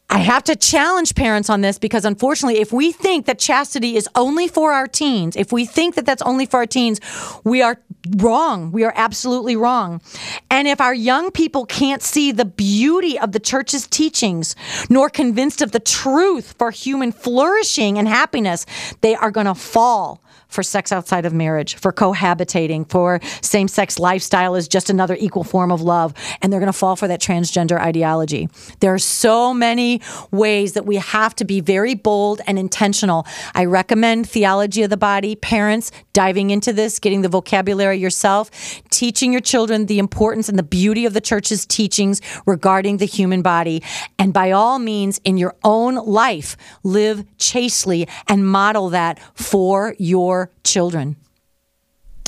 I 0.09 0.19
have 0.19 0.45
to 0.45 0.55
challenge 0.55 1.15
parents 1.15 1.49
on 1.49 1.59
this 1.61 1.77
because 1.77 2.05
unfortunately, 2.05 2.61
if 2.61 2.71
we 2.71 2.93
think 2.93 3.25
that 3.25 3.39
chastity 3.39 3.97
is 3.97 4.07
only 4.15 4.47
for 4.47 4.71
our 4.71 4.87
teens, 4.87 5.35
if 5.35 5.51
we 5.51 5.65
think 5.65 5.95
that 5.95 6.05
that's 6.05 6.21
only 6.21 6.45
for 6.45 6.57
our 6.57 6.65
teens, 6.65 7.01
we 7.43 7.61
are 7.61 7.81
wrong. 8.15 8.71
We 8.71 8.85
are 8.85 8.93
absolutely 8.95 9.57
wrong. 9.57 10.01
And 10.49 10.65
if 10.65 10.79
our 10.79 10.93
young 10.93 11.29
people 11.31 11.65
can't 11.65 12.01
see 12.01 12.31
the 12.31 12.45
beauty 12.45 13.19
of 13.19 13.33
the 13.33 13.39
church's 13.39 13.85
teachings, 13.85 14.55
nor 14.89 15.09
convinced 15.09 15.61
of 15.61 15.73
the 15.73 15.79
truth 15.79 16.55
for 16.57 16.71
human 16.71 17.11
flourishing 17.11 17.97
and 17.97 18.07
happiness, 18.07 18.65
they 19.01 19.13
are 19.15 19.31
going 19.31 19.47
to 19.47 19.55
fall 19.55 20.21
for 20.57 20.63
sex 20.63 20.91
outside 20.91 21.23
of 21.23 21.33
marriage, 21.35 21.75
for 21.75 21.93
cohabitating, 21.93 22.89
for 22.89 23.19
same 23.43 23.67
sex 23.67 23.99
lifestyle 23.99 24.55
is 24.55 24.67
just 24.67 24.89
another 24.89 25.15
equal 25.19 25.43
form 25.43 25.71
of 25.71 25.83
love. 25.83 26.15
And 26.41 26.51
they're 26.51 26.59
going 26.59 26.65
to 26.65 26.73
fall 26.73 26.95
for 26.95 27.07
that 27.07 27.21
transgender 27.21 27.79
ideology. 27.79 28.49
There 28.79 28.91
are 28.91 28.97
so 28.97 29.53
many 29.53 30.01
ways 30.31 30.73
that 30.73 30.87
we 30.87 30.95
have 30.95 31.35
to 31.35 31.45
be 31.45 31.59
very 31.59 31.93
bold 31.93 32.41
and 32.47 32.57
intentional. 32.57 33.27
I 33.53 33.65
recommend 33.65 34.27
Theology 34.27 34.81
of 34.81 34.89
the 34.89 34.97
Body, 34.97 35.35
parents 35.35 35.91
diving 36.13 36.49
into 36.49 36.73
this, 36.73 36.97
getting 36.97 37.21
the 37.21 37.29
vocabulary 37.29 37.97
yourself, 37.97 38.49
teaching 38.89 39.31
your 39.31 39.41
children 39.41 39.85
the 39.85 39.99
importance 39.99 40.49
and 40.49 40.57
the 40.57 40.63
beauty 40.63 41.05
of 41.05 41.13
the 41.13 41.21
church's 41.21 41.67
teachings 41.67 42.19
regarding 42.47 42.97
the 42.97 43.05
human 43.05 43.43
body. 43.43 43.83
And 44.17 44.33
by 44.33 44.49
all 44.49 44.79
means, 44.79 45.21
in 45.23 45.37
your 45.37 45.55
own 45.63 45.93
life, 45.93 46.57
live 46.81 47.23
chastely 47.37 48.07
and 48.27 48.47
model 48.47 48.89
that 48.89 49.19
for 49.35 49.93
your 49.99 50.46
children. 50.63 51.15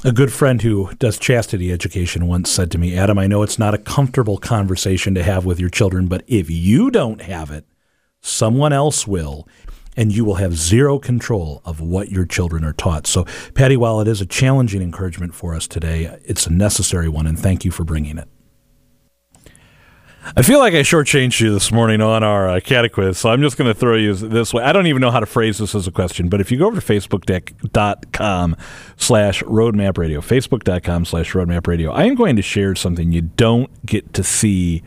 A 0.06 0.14
good 0.14 0.32
friend 0.32 0.62
who 0.62 0.94
does 0.96 1.20
chastity 1.20 1.74
education 1.74 2.26
once 2.26 2.50
said 2.50 2.72
to 2.72 2.78
me, 2.78 2.98
Adam, 2.98 3.20
I 3.20 3.28
know 3.28 3.44
it's 3.44 3.60
not 3.60 3.74
a 3.74 3.78
comfortable 3.78 4.38
conversation 4.38 5.14
to 5.16 5.24
have 5.24 5.44
with 5.44 5.60
your 5.60 5.70
children, 5.70 6.08
but 6.08 6.24
if 6.26 6.50
you 6.50 6.90
don't 6.90 7.22
have 7.22 7.52
it, 7.52 7.66
someone 8.22 8.72
else 8.72 9.06
will, 9.06 9.46
and 9.98 10.14
you 10.14 10.24
will 10.24 10.36
have 10.36 10.56
zero 10.56 11.00
control 11.00 11.62
of 11.66 11.82
what 11.82 12.10
your 12.10 12.26
children 12.26 12.64
are 12.64 12.72
taught. 12.72 13.08
So, 13.08 13.26
Patty, 13.54 13.76
while 13.76 14.00
it 14.00 14.08
is 14.08 14.22
a 14.22 14.26
challenging 14.26 14.82
encouragement 14.82 15.36
for 15.36 15.54
us 15.54 15.68
today, 15.68 16.18
it's 16.24 16.48
a 16.48 16.54
necessary 16.54 17.10
one, 17.10 17.28
and 17.28 17.38
thank 17.38 17.66
you 17.66 17.72
for 17.72 17.84
bringing 17.84 18.18
it. 18.18 18.30
I 20.36 20.44
feel 20.44 20.60
like 20.60 20.74
I 20.74 20.82
shortchanged 20.82 21.40
you 21.42 21.52
this 21.52 21.72
morning 21.72 22.02
on 22.02 22.24
our 22.24 22.48
uh, 22.48 22.60
catequiz, 22.60 23.16
so 23.16 23.30
I'm 23.30 23.42
just 23.42 23.58
going 23.58 23.68
to 23.68 23.74
throw 23.74 23.96
you 23.96 24.14
this 24.14 24.54
way. 24.54 24.64
I 24.64 24.72
don't 24.72 24.86
even 24.88 25.02
know 25.02 25.10
how 25.10 25.20
to 25.20 25.26
phrase 25.26 25.58
this 25.58 25.74
as 25.74 25.88
a 25.88 25.92
question, 25.92 26.30
but 26.30 26.40
if 26.40 26.52
you 26.52 26.58
go 26.58 26.68
over 26.68 26.80
to 26.80 26.86
facebook.com 26.86 28.56
slash 28.96 29.42
roadmap 29.44 29.98
radio, 29.98 30.22
facebook.com 30.22 31.06
slash 31.06 31.34
roadmap 31.34 31.66
radio, 31.66 31.92
I 31.92 32.04
am 32.04 32.16
going 32.16 32.36
to 32.36 32.44
share 32.44 32.76
something 32.76 33.12
you 33.12 33.24
don't 33.24 33.86
get 33.86 34.14
to 34.14 34.24
see 34.24 34.84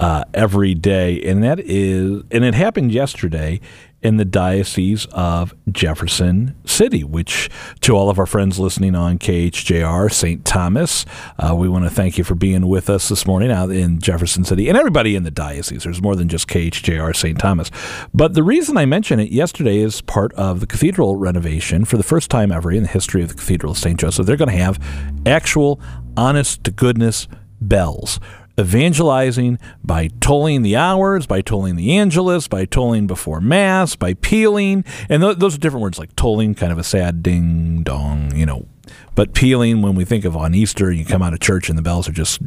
uh, 0.00 0.24
every 0.34 0.74
day, 0.74 1.22
and 1.22 1.42
that 1.44 1.60
is, 1.60 2.24
and 2.30 2.44
it 2.44 2.54
happened 2.54 2.90
yesterday, 2.90 3.60
in 4.02 4.16
the 4.16 4.24
Diocese 4.24 5.06
of 5.12 5.54
Jefferson 5.70 6.54
City, 6.64 7.04
which 7.04 7.50
to 7.80 7.94
all 7.94 8.08
of 8.08 8.18
our 8.18 8.26
friends 8.26 8.58
listening 8.58 8.94
on 8.94 9.18
KHJR 9.18 10.10
St. 10.12 10.44
Thomas, 10.44 11.04
uh, 11.38 11.54
we 11.54 11.68
want 11.68 11.84
to 11.84 11.90
thank 11.90 12.16
you 12.16 12.24
for 12.24 12.34
being 12.34 12.66
with 12.68 12.88
us 12.88 13.08
this 13.08 13.26
morning 13.26 13.50
out 13.50 13.70
in 13.70 14.00
Jefferson 14.00 14.44
City 14.44 14.68
and 14.68 14.78
everybody 14.78 15.16
in 15.16 15.24
the 15.24 15.30
diocese. 15.30 15.84
There's 15.84 16.02
more 16.02 16.16
than 16.16 16.28
just 16.28 16.48
KHJR 16.48 17.14
St. 17.14 17.38
Thomas. 17.38 17.70
But 18.14 18.34
the 18.34 18.42
reason 18.42 18.76
I 18.76 18.86
mention 18.86 19.20
it 19.20 19.30
yesterday 19.30 19.78
is 19.78 20.00
part 20.00 20.32
of 20.34 20.60
the 20.60 20.66
cathedral 20.66 21.16
renovation 21.16 21.84
for 21.84 21.96
the 21.96 22.02
first 22.02 22.30
time 22.30 22.50
ever 22.50 22.72
in 22.72 22.82
the 22.82 22.88
history 22.88 23.22
of 23.22 23.28
the 23.28 23.34
Cathedral 23.34 23.72
of 23.72 23.78
St. 23.78 23.98
Joseph. 23.98 24.26
They're 24.26 24.36
going 24.36 24.50
to 24.50 24.56
have 24.56 24.78
actual, 25.26 25.80
honest 26.16 26.64
to 26.64 26.70
goodness 26.70 27.28
bells 27.60 28.18
evangelizing 28.60 29.58
by 29.82 30.08
tolling 30.20 30.62
the 30.62 30.76
hours, 30.76 31.26
by 31.26 31.40
tolling 31.40 31.76
the 31.76 31.96
Angelus, 31.96 32.46
by 32.46 32.64
tolling 32.64 33.06
before 33.06 33.40
Mass, 33.40 33.96
by 33.96 34.14
pealing. 34.14 34.84
And 35.08 35.22
th- 35.22 35.38
those 35.38 35.54
are 35.56 35.58
different 35.58 35.82
words 35.82 35.98
like 35.98 36.14
tolling, 36.14 36.54
kind 36.54 36.72
of 36.72 36.78
a 36.78 36.84
sad 36.84 37.22
ding 37.22 37.82
dong, 37.82 38.34
you 38.36 38.46
know. 38.46 38.66
But 39.14 39.34
pealing, 39.34 39.82
when 39.82 39.94
we 39.94 40.04
think 40.04 40.24
of 40.24 40.36
on 40.36 40.54
Easter, 40.54 40.92
you 40.92 41.04
come 41.04 41.22
out 41.22 41.32
of 41.32 41.40
church 41.40 41.68
and 41.68 41.78
the 41.78 41.82
bells 41.82 42.08
are 42.08 42.12
just 42.12 42.40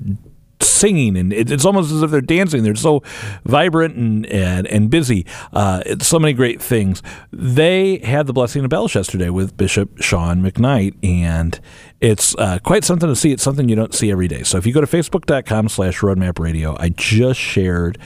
singing, 0.64 1.18
and 1.18 1.34
it, 1.34 1.52
it's 1.52 1.66
almost 1.66 1.92
as 1.92 2.02
if 2.02 2.12
they're 2.12 2.22
dancing. 2.22 2.64
They're 2.64 2.76
so 2.76 3.04
vibrant 3.46 3.96
and 3.96 4.26
and, 4.28 4.68
and 4.68 4.90
busy. 4.90 5.26
Uh, 5.52 5.84
it's 5.86 6.08
so 6.08 6.20
many 6.20 6.34
great 6.34 6.62
things. 6.62 7.02
They 7.32 7.98
had 8.00 8.28
the 8.28 8.34
blessing 8.34 8.64
of 8.64 8.70
bells 8.70 8.96
yesterday 8.96 9.30
with 9.30 9.56
Bishop 9.58 10.02
Shawn 10.02 10.42
McKnight, 10.42 10.96
and 11.04 11.60
it's 12.02 12.36
uh, 12.38 12.60
quite 12.64 12.84
something 12.84 13.10
to 13.10 13.16
see. 13.16 13.32
It's 13.32 13.44
something 13.44 13.70
you 13.70 13.76
don't 13.76 13.94
see 13.94 14.12
every 14.12 14.28
day. 14.28 14.44
So 14.44 14.58
if 14.58 14.66
you 14.66 14.74
go 14.74 14.82
to 14.82 14.88
facebook.com 14.88 15.70
slash 15.70 16.00
roadmap 16.00 16.40
radio, 16.40 16.76
I 16.80 16.90
just 16.90 17.40
shared 17.40 17.98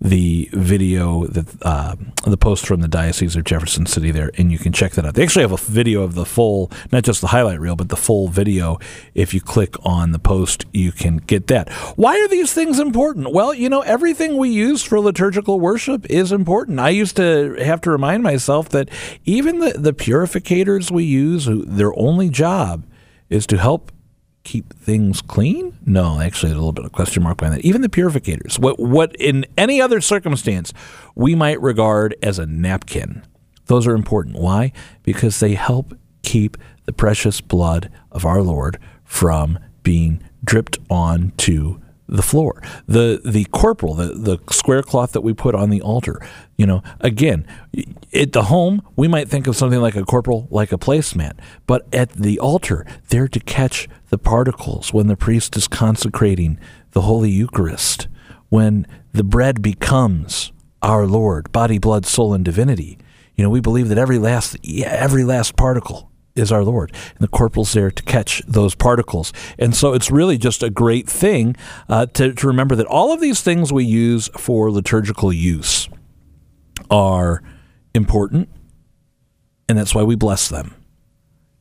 the 0.00 0.48
video 0.52 1.26
that 1.26 1.46
uh, 1.62 1.96
the 2.26 2.36
post 2.36 2.66
from 2.66 2.80
the 2.80 2.88
Diocese 2.88 3.34
of 3.34 3.44
Jefferson 3.44 3.86
City 3.86 4.10
there, 4.10 4.30
and 4.36 4.52
you 4.52 4.58
can 4.58 4.72
check 4.72 4.92
that 4.92 5.06
out. 5.06 5.14
They 5.14 5.22
actually 5.22 5.42
have 5.42 5.52
a 5.52 5.56
video 5.56 6.02
of 6.02 6.14
the 6.14 6.26
full, 6.26 6.70
not 6.92 7.02
just 7.02 7.20
the 7.20 7.28
highlight 7.28 7.60
reel, 7.60 7.76
but 7.76 7.88
the 7.88 7.96
full 7.96 8.28
video. 8.28 8.78
If 9.14 9.32
you 9.32 9.40
click 9.40 9.74
on 9.84 10.12
the 10.12 10.18
post, 10.18 10.66
you 10.72 10.92
can 10.92 11.16
get 11.18 11.46
that. 11.48 11.70
Why 11.96 12.20
are 12.20 12.28
these 12.28 12.52
things 12.52 12.78
important? 12.78 13.32
Well, 13.32 13.54
you 13.54 13.68
know, 13.68 13.80
everything 13.80 14.36
we 14.36 14.50
use 14.50 14.82
for 14.82 15.00
liturgical 15.00 15.60
worship 15.60 16.06
is 16.10 16.30
important. 16.30 16.78
I 16.78 16.90
used 16.90 17.16
to 17.16 17.54
have 17.64 17.80
to 17.82 17.90
remind 17.90 18.22
myself 18.22 18.68
that 18.70 18.90
even 19.24 19.60
the, 19.60 19.72
the 19.72 19.92
purificators 19.92 20.90
we 20.90 21.04
use, 21.04 21.48
their 21.48 21.96
only 21.98 22.28
job 22.28 22.84
is 23.28 23.46
to 23.46 23.58
help 23.58 23.90
keep 24.46 24.72
things 24.74 25.20
clean? 25.20 25.76
No, 25.84 26.20
actually, 26.20 26.52
a 26.52 26.54
little 26.54 26.72
bit 26.72 26.84
of 26.84 26.92
question 26.92 27.22
mark 27.22 27.38
behind 27.38 27.56
that. 27.56 27.64
Even 27.64 27.82
the 27.82 27.88
purificators, 27.88 28.58
what 28.58 28.78
what 28.78 29.14
in 29.16 29.44
any 29.58 29.80
other 29.80 30.00
circumstance 30.00 30.72
we 31.14 31.34
might 31.34 31.60
regard 31.60 32.14
as 32.22 32.38
a 32.38 32.46
napkin, 32.46 33.22
those 33.66 33.86
are 33.86 33.94
important. 33.94 34.36
Why? 34.36 34.72
Because 35.02 35.40
they 35.40 35.54
help 35.54 35.94
keep 36.22 36.56
the 36.84 36.92
precious 36.92 37.40
blood 37.40 37.90
of 38.12 38.24
our 38.24 38.40
Lord 38.40 38.78
from 39.04 39.58
being 39.82 40.22
dripped 40.44 40.78
onto 40.88 41.80
the 42.08 42.22
floor. 42.22 42.62
The 42.86 43.20
the 43.24 43.44
corporal, 43.46 43.94
the, 43.94 44.08
the 44.08 44.38
square 44.52 44.82
cloth 44.82 45.12
that 45.12 45.22
we 45.22 45.32
put 45.32 45.54
on 45.54 45.70
the 45.70 45.82
altar, 45.82 46.20
you 46.56 46.66
know, 46.66 46.82
again, 47.00 47.46
at 48.14 48.32
the 48.32 48.44
home, 48.44 48.82
we 48.96 49.08
might 49.08 49.28
think 49.28 49.46
of 49.46 49.56
something 49.56 49.80
like 49.80 49.96
a 49.96 50.04
corporal, 50.04 50.46
like 50.50 50.72
a 50.72 50.78
placemat. 50.78 51.38
But 51.66 51.86
at 51.92 52.10
the 52.12 52.38
altar, 52.38 52.86
they're 53.08 53.28
to 53.28 53.40
catch 53.40 53.88
the 54.08 54.18
particles 54.18 54.92
when 54.92 55.08
the 55.08 55.16
priest 55.16 55.56
is 55.56 55.68
consecrating 55.68 56.58
the 56.92 57.02
Holy 57.02 57.30
Eucharist, 57.30 58.08
when 58.48 58.86
the 59.12 59.24
bread 59.24 59.62
becomes 59.62 60.52
our 60.82 61.06
Lord, 61.06 61.50
body, 61.52 61.78
blood, 61.78 62.06
soul, 62.06 62.32
and 62.32 62.44
divinity. 62.44 62.98
You 63.34 63.44
know, 63.44 63.50
we 63.50 63.60
believe 63.60 63.88
that 63.88 63.98
every 63.98 64.18
last 64.18 64.56
every 64.64 65.24
last 65.24 65.56
particle 65.56 66.10
is 66.36 66.52
our 66.52 66.62
Lord. 66.62 66.92
And 66.92 67.20
the 67.20 67.28
corporal's 67.28 67.72
there 67.72 67.90
to 67.90 68.02
catch 68.02 68.42
those 68.46 68.74
particles. 68.74 69.32
And 69.58 69.74
so 69.74 69.94
it's 69.94 70.10
really 70.10 70.38
just 70.38 70.62
a 70.62 70.70
great 70.70 71.08
thing 71.08 71.56
uh, 71.88 72.06
to, 72.14 72.32
to 72.34 72.46
remember 72.46 72.76
that 72.76 72.86
all 72.86 73.12
of 73.12 73.20
these 73.20 73.40
things 73.40 73.72
we 73.72 73.84
use 73.84 74.28
for 74.36 74.70
liturgical 74.70 75.32
use 75.32 75.88
are 76.90 77.42
important, 77.94 78.48
and 79.68 79.78
that's 79.78 79.94
why 79.94 80.02
we 80.02 80.14
bless 80.14 80.48
them. 80.48 80.74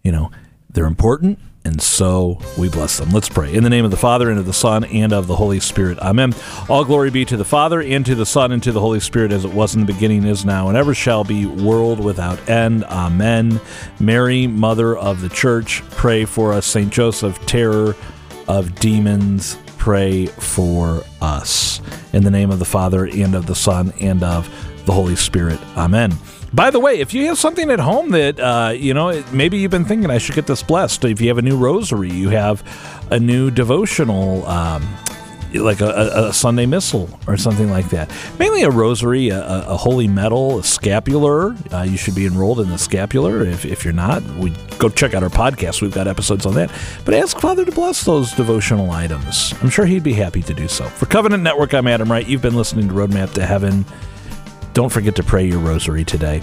You 0.04 0.12
know, 0.12 0.32
they're 0.70 0.86
important, 0.86 1.40
and 1.66 1.82
so 1.82 2.38
we 2.58 2.70
bless 2.70 2.98
them. 2.98 3.10
Let's 3.10 3.28
pray. 3.28 3.54
In 3.54 3.64
the 3.64 3.70
name 3.70 3.84
of 3.84 3.92
the 3.92 3.98
Father, 3.98 4.30
and 4.30 4.40
of 4.40 4.46
the 4.46 4.54
Son, 4.54 4.84
and 4.86 5.12
of 5.12 5.28
the 5.28 5.36
Holy 5.36 5.60
Spirit. 5.60 5.98
Amen. 6.00 6.34
All 6.70 6.86
glory 6.86 7.10
be 7.10 7.26
to 7.26 7.36
the 7.36 7.44
Father, 7.44 7.82
and 7.82 8.06
to 8.06 8.16
the 8.16 8.26
Son, 8.26 8.52
and 8.52 8.62
to 8.64 8.72
the 8.72 8.80
Holy 8.80 9.00
Spirit, 9.00 9.32
as 9.32 9.44
it 9.44 9.52
was 9.52 9.76
in 9.76 9.82
the 9.82 9.92
beginning, 9.92 10.24
is 10.26 10.46
now, 10.46 10.70
and 10.70 10.78
ever 10.78 10.94
shall 10.94 11.24
be, 11.24 11.46
world 11.46 12.00
without 12.00 12.48
end. 12.48 12.86
Amen. 12.86 13.60
Mary, 14.00 14.48
Mother 14.48 14.96
of 14.96 15.22
the 15.22 15.30
Church, 15.30 15.82
pray 15.92 16.24
for 16.24 16.54
us. 16.54 16.66
St. 16.66 16.94
Joseph, 16.94 17.44
terror 17.46 17.96
of 18.48 18.76
demons, 18.80 19.58
pray 19.78 20.28
for 20.28 21.04
us. 21.22 21.82
In 22.14 22.24
the 22.24 22.32
name 22.32 22.52
of 22.52 22.60
the 22.60 22.66
Father, 22.66 23.06
and 23.06 23.34
of 23.34 23.48
the 23.48 23.56
Son, 23.56 23.92
and 24.00 24.24
of 24.24 24.48
the 24.86 24.94
Holy 24.94 25.16
Spirit. 25.16 25.60
Amen. 25.76 26.16
By 26.56 26.70
the 26.70 26.80
way, 26.80 27.00
if 27.02 27.14
you 27.14 27.26
have 27.26 27.38
something 27.38 27.70
at 27.70 27.80
home 27.80 28.12
that, 28.12 28.40
uh, 28.40 28.72
you 28.74 28.94
know, 28.94 29.22
maybe 29.34 29.58
you've 29.58 29.72
been 29.72 29.84
thinking 29.84 30.10
I 30.10 30.20
should 30.20 30.36
get 30.36 30.48
this 30.48 30.64
blessed, 30.64 31.04
if 31.04 31.20
you 31.20 31.28
have 31.28 31.38
a 31.38 31.42
new 31.42 31.58
rosary, 31.58 32.10
you 32.10 32.30
have 32.30 32.64
a 33.12 33.20
new 33.20 33.52
devotional, 33.52 34.46
um, 34.46 34.88
like 35.54 35.82
a, 35.82 36.28
a, 36.28 36.34
Sunday 36.34 36.66
Missal 36.66 37.10
or 37.28 37.36
something 37.36 37.70
like 37.70 37.90
that. 37.90 38.10
Mainly 38.40 38.64
a 38.64 38.70
rosary, 38.70 39.30
a, 39.30 39.44
a 39.68 39.76
holy 39.76 40.08
medal, 40.08 40.60
a 40.60 40.64
scapular. 40.64 41.58
Uh, 41.74 41.82
you 41.82 41.98
should 41.98 42.16
be 42.16 42.26
enrolled 42.26 42.62
in 42.62 42.70
the 42.70 42.78
scapular. 42.78 43.42
If, 43.42 43.66
if 43.66 43.84
you're 43.84 43.94
not, 43.94 44.24
we 44.38 44.52
go 44.80 44.88
check 44.88 45.14
out 45.14 45.24
our 45.24 45.30
podcast. 45.30 45.82
We've 45.82 45.94
got 45.94 46.08
episodes 46.08 46.46
on 46.46 46.54
that. 46.54 46.72
But 47.04 47.16
ask 47.16 47.38
Father 47.38 47.66
to 47.66 47.72
bless 47.74 48.06
those 48.06 48.32
devotional 48.32 48.92
items. 48.92 49.54
I'm 49.62 49.70
sure 49.70 49.86
he'd 49.86 50.04
be 50.04 50.14
happy 50.14 50.42
to 50.44 50.54
do 50.54 50.70
so. 50.70 50.86
For 50.86 51.06
Covenant 51.06 51.44
Network, 51.44 51.74
I'm 51.74 51.88
Adam 51.88 52.10
Wright. 52.10 52.26
You've 52.26 52.42
been 52.42 52.56
listening 52.56 52.88
to 52.88 52.94
Roadmap 52.94 53.34
to 53.34 53.46
Heaven. 53.46 53.86
Don't 54.76 54.92
forget 54.92 55.16
to 55.16 55.24
pray 55.24 55.46
your 55.46 55.60
rosary 55.60 56.04
today. 56.04 56.42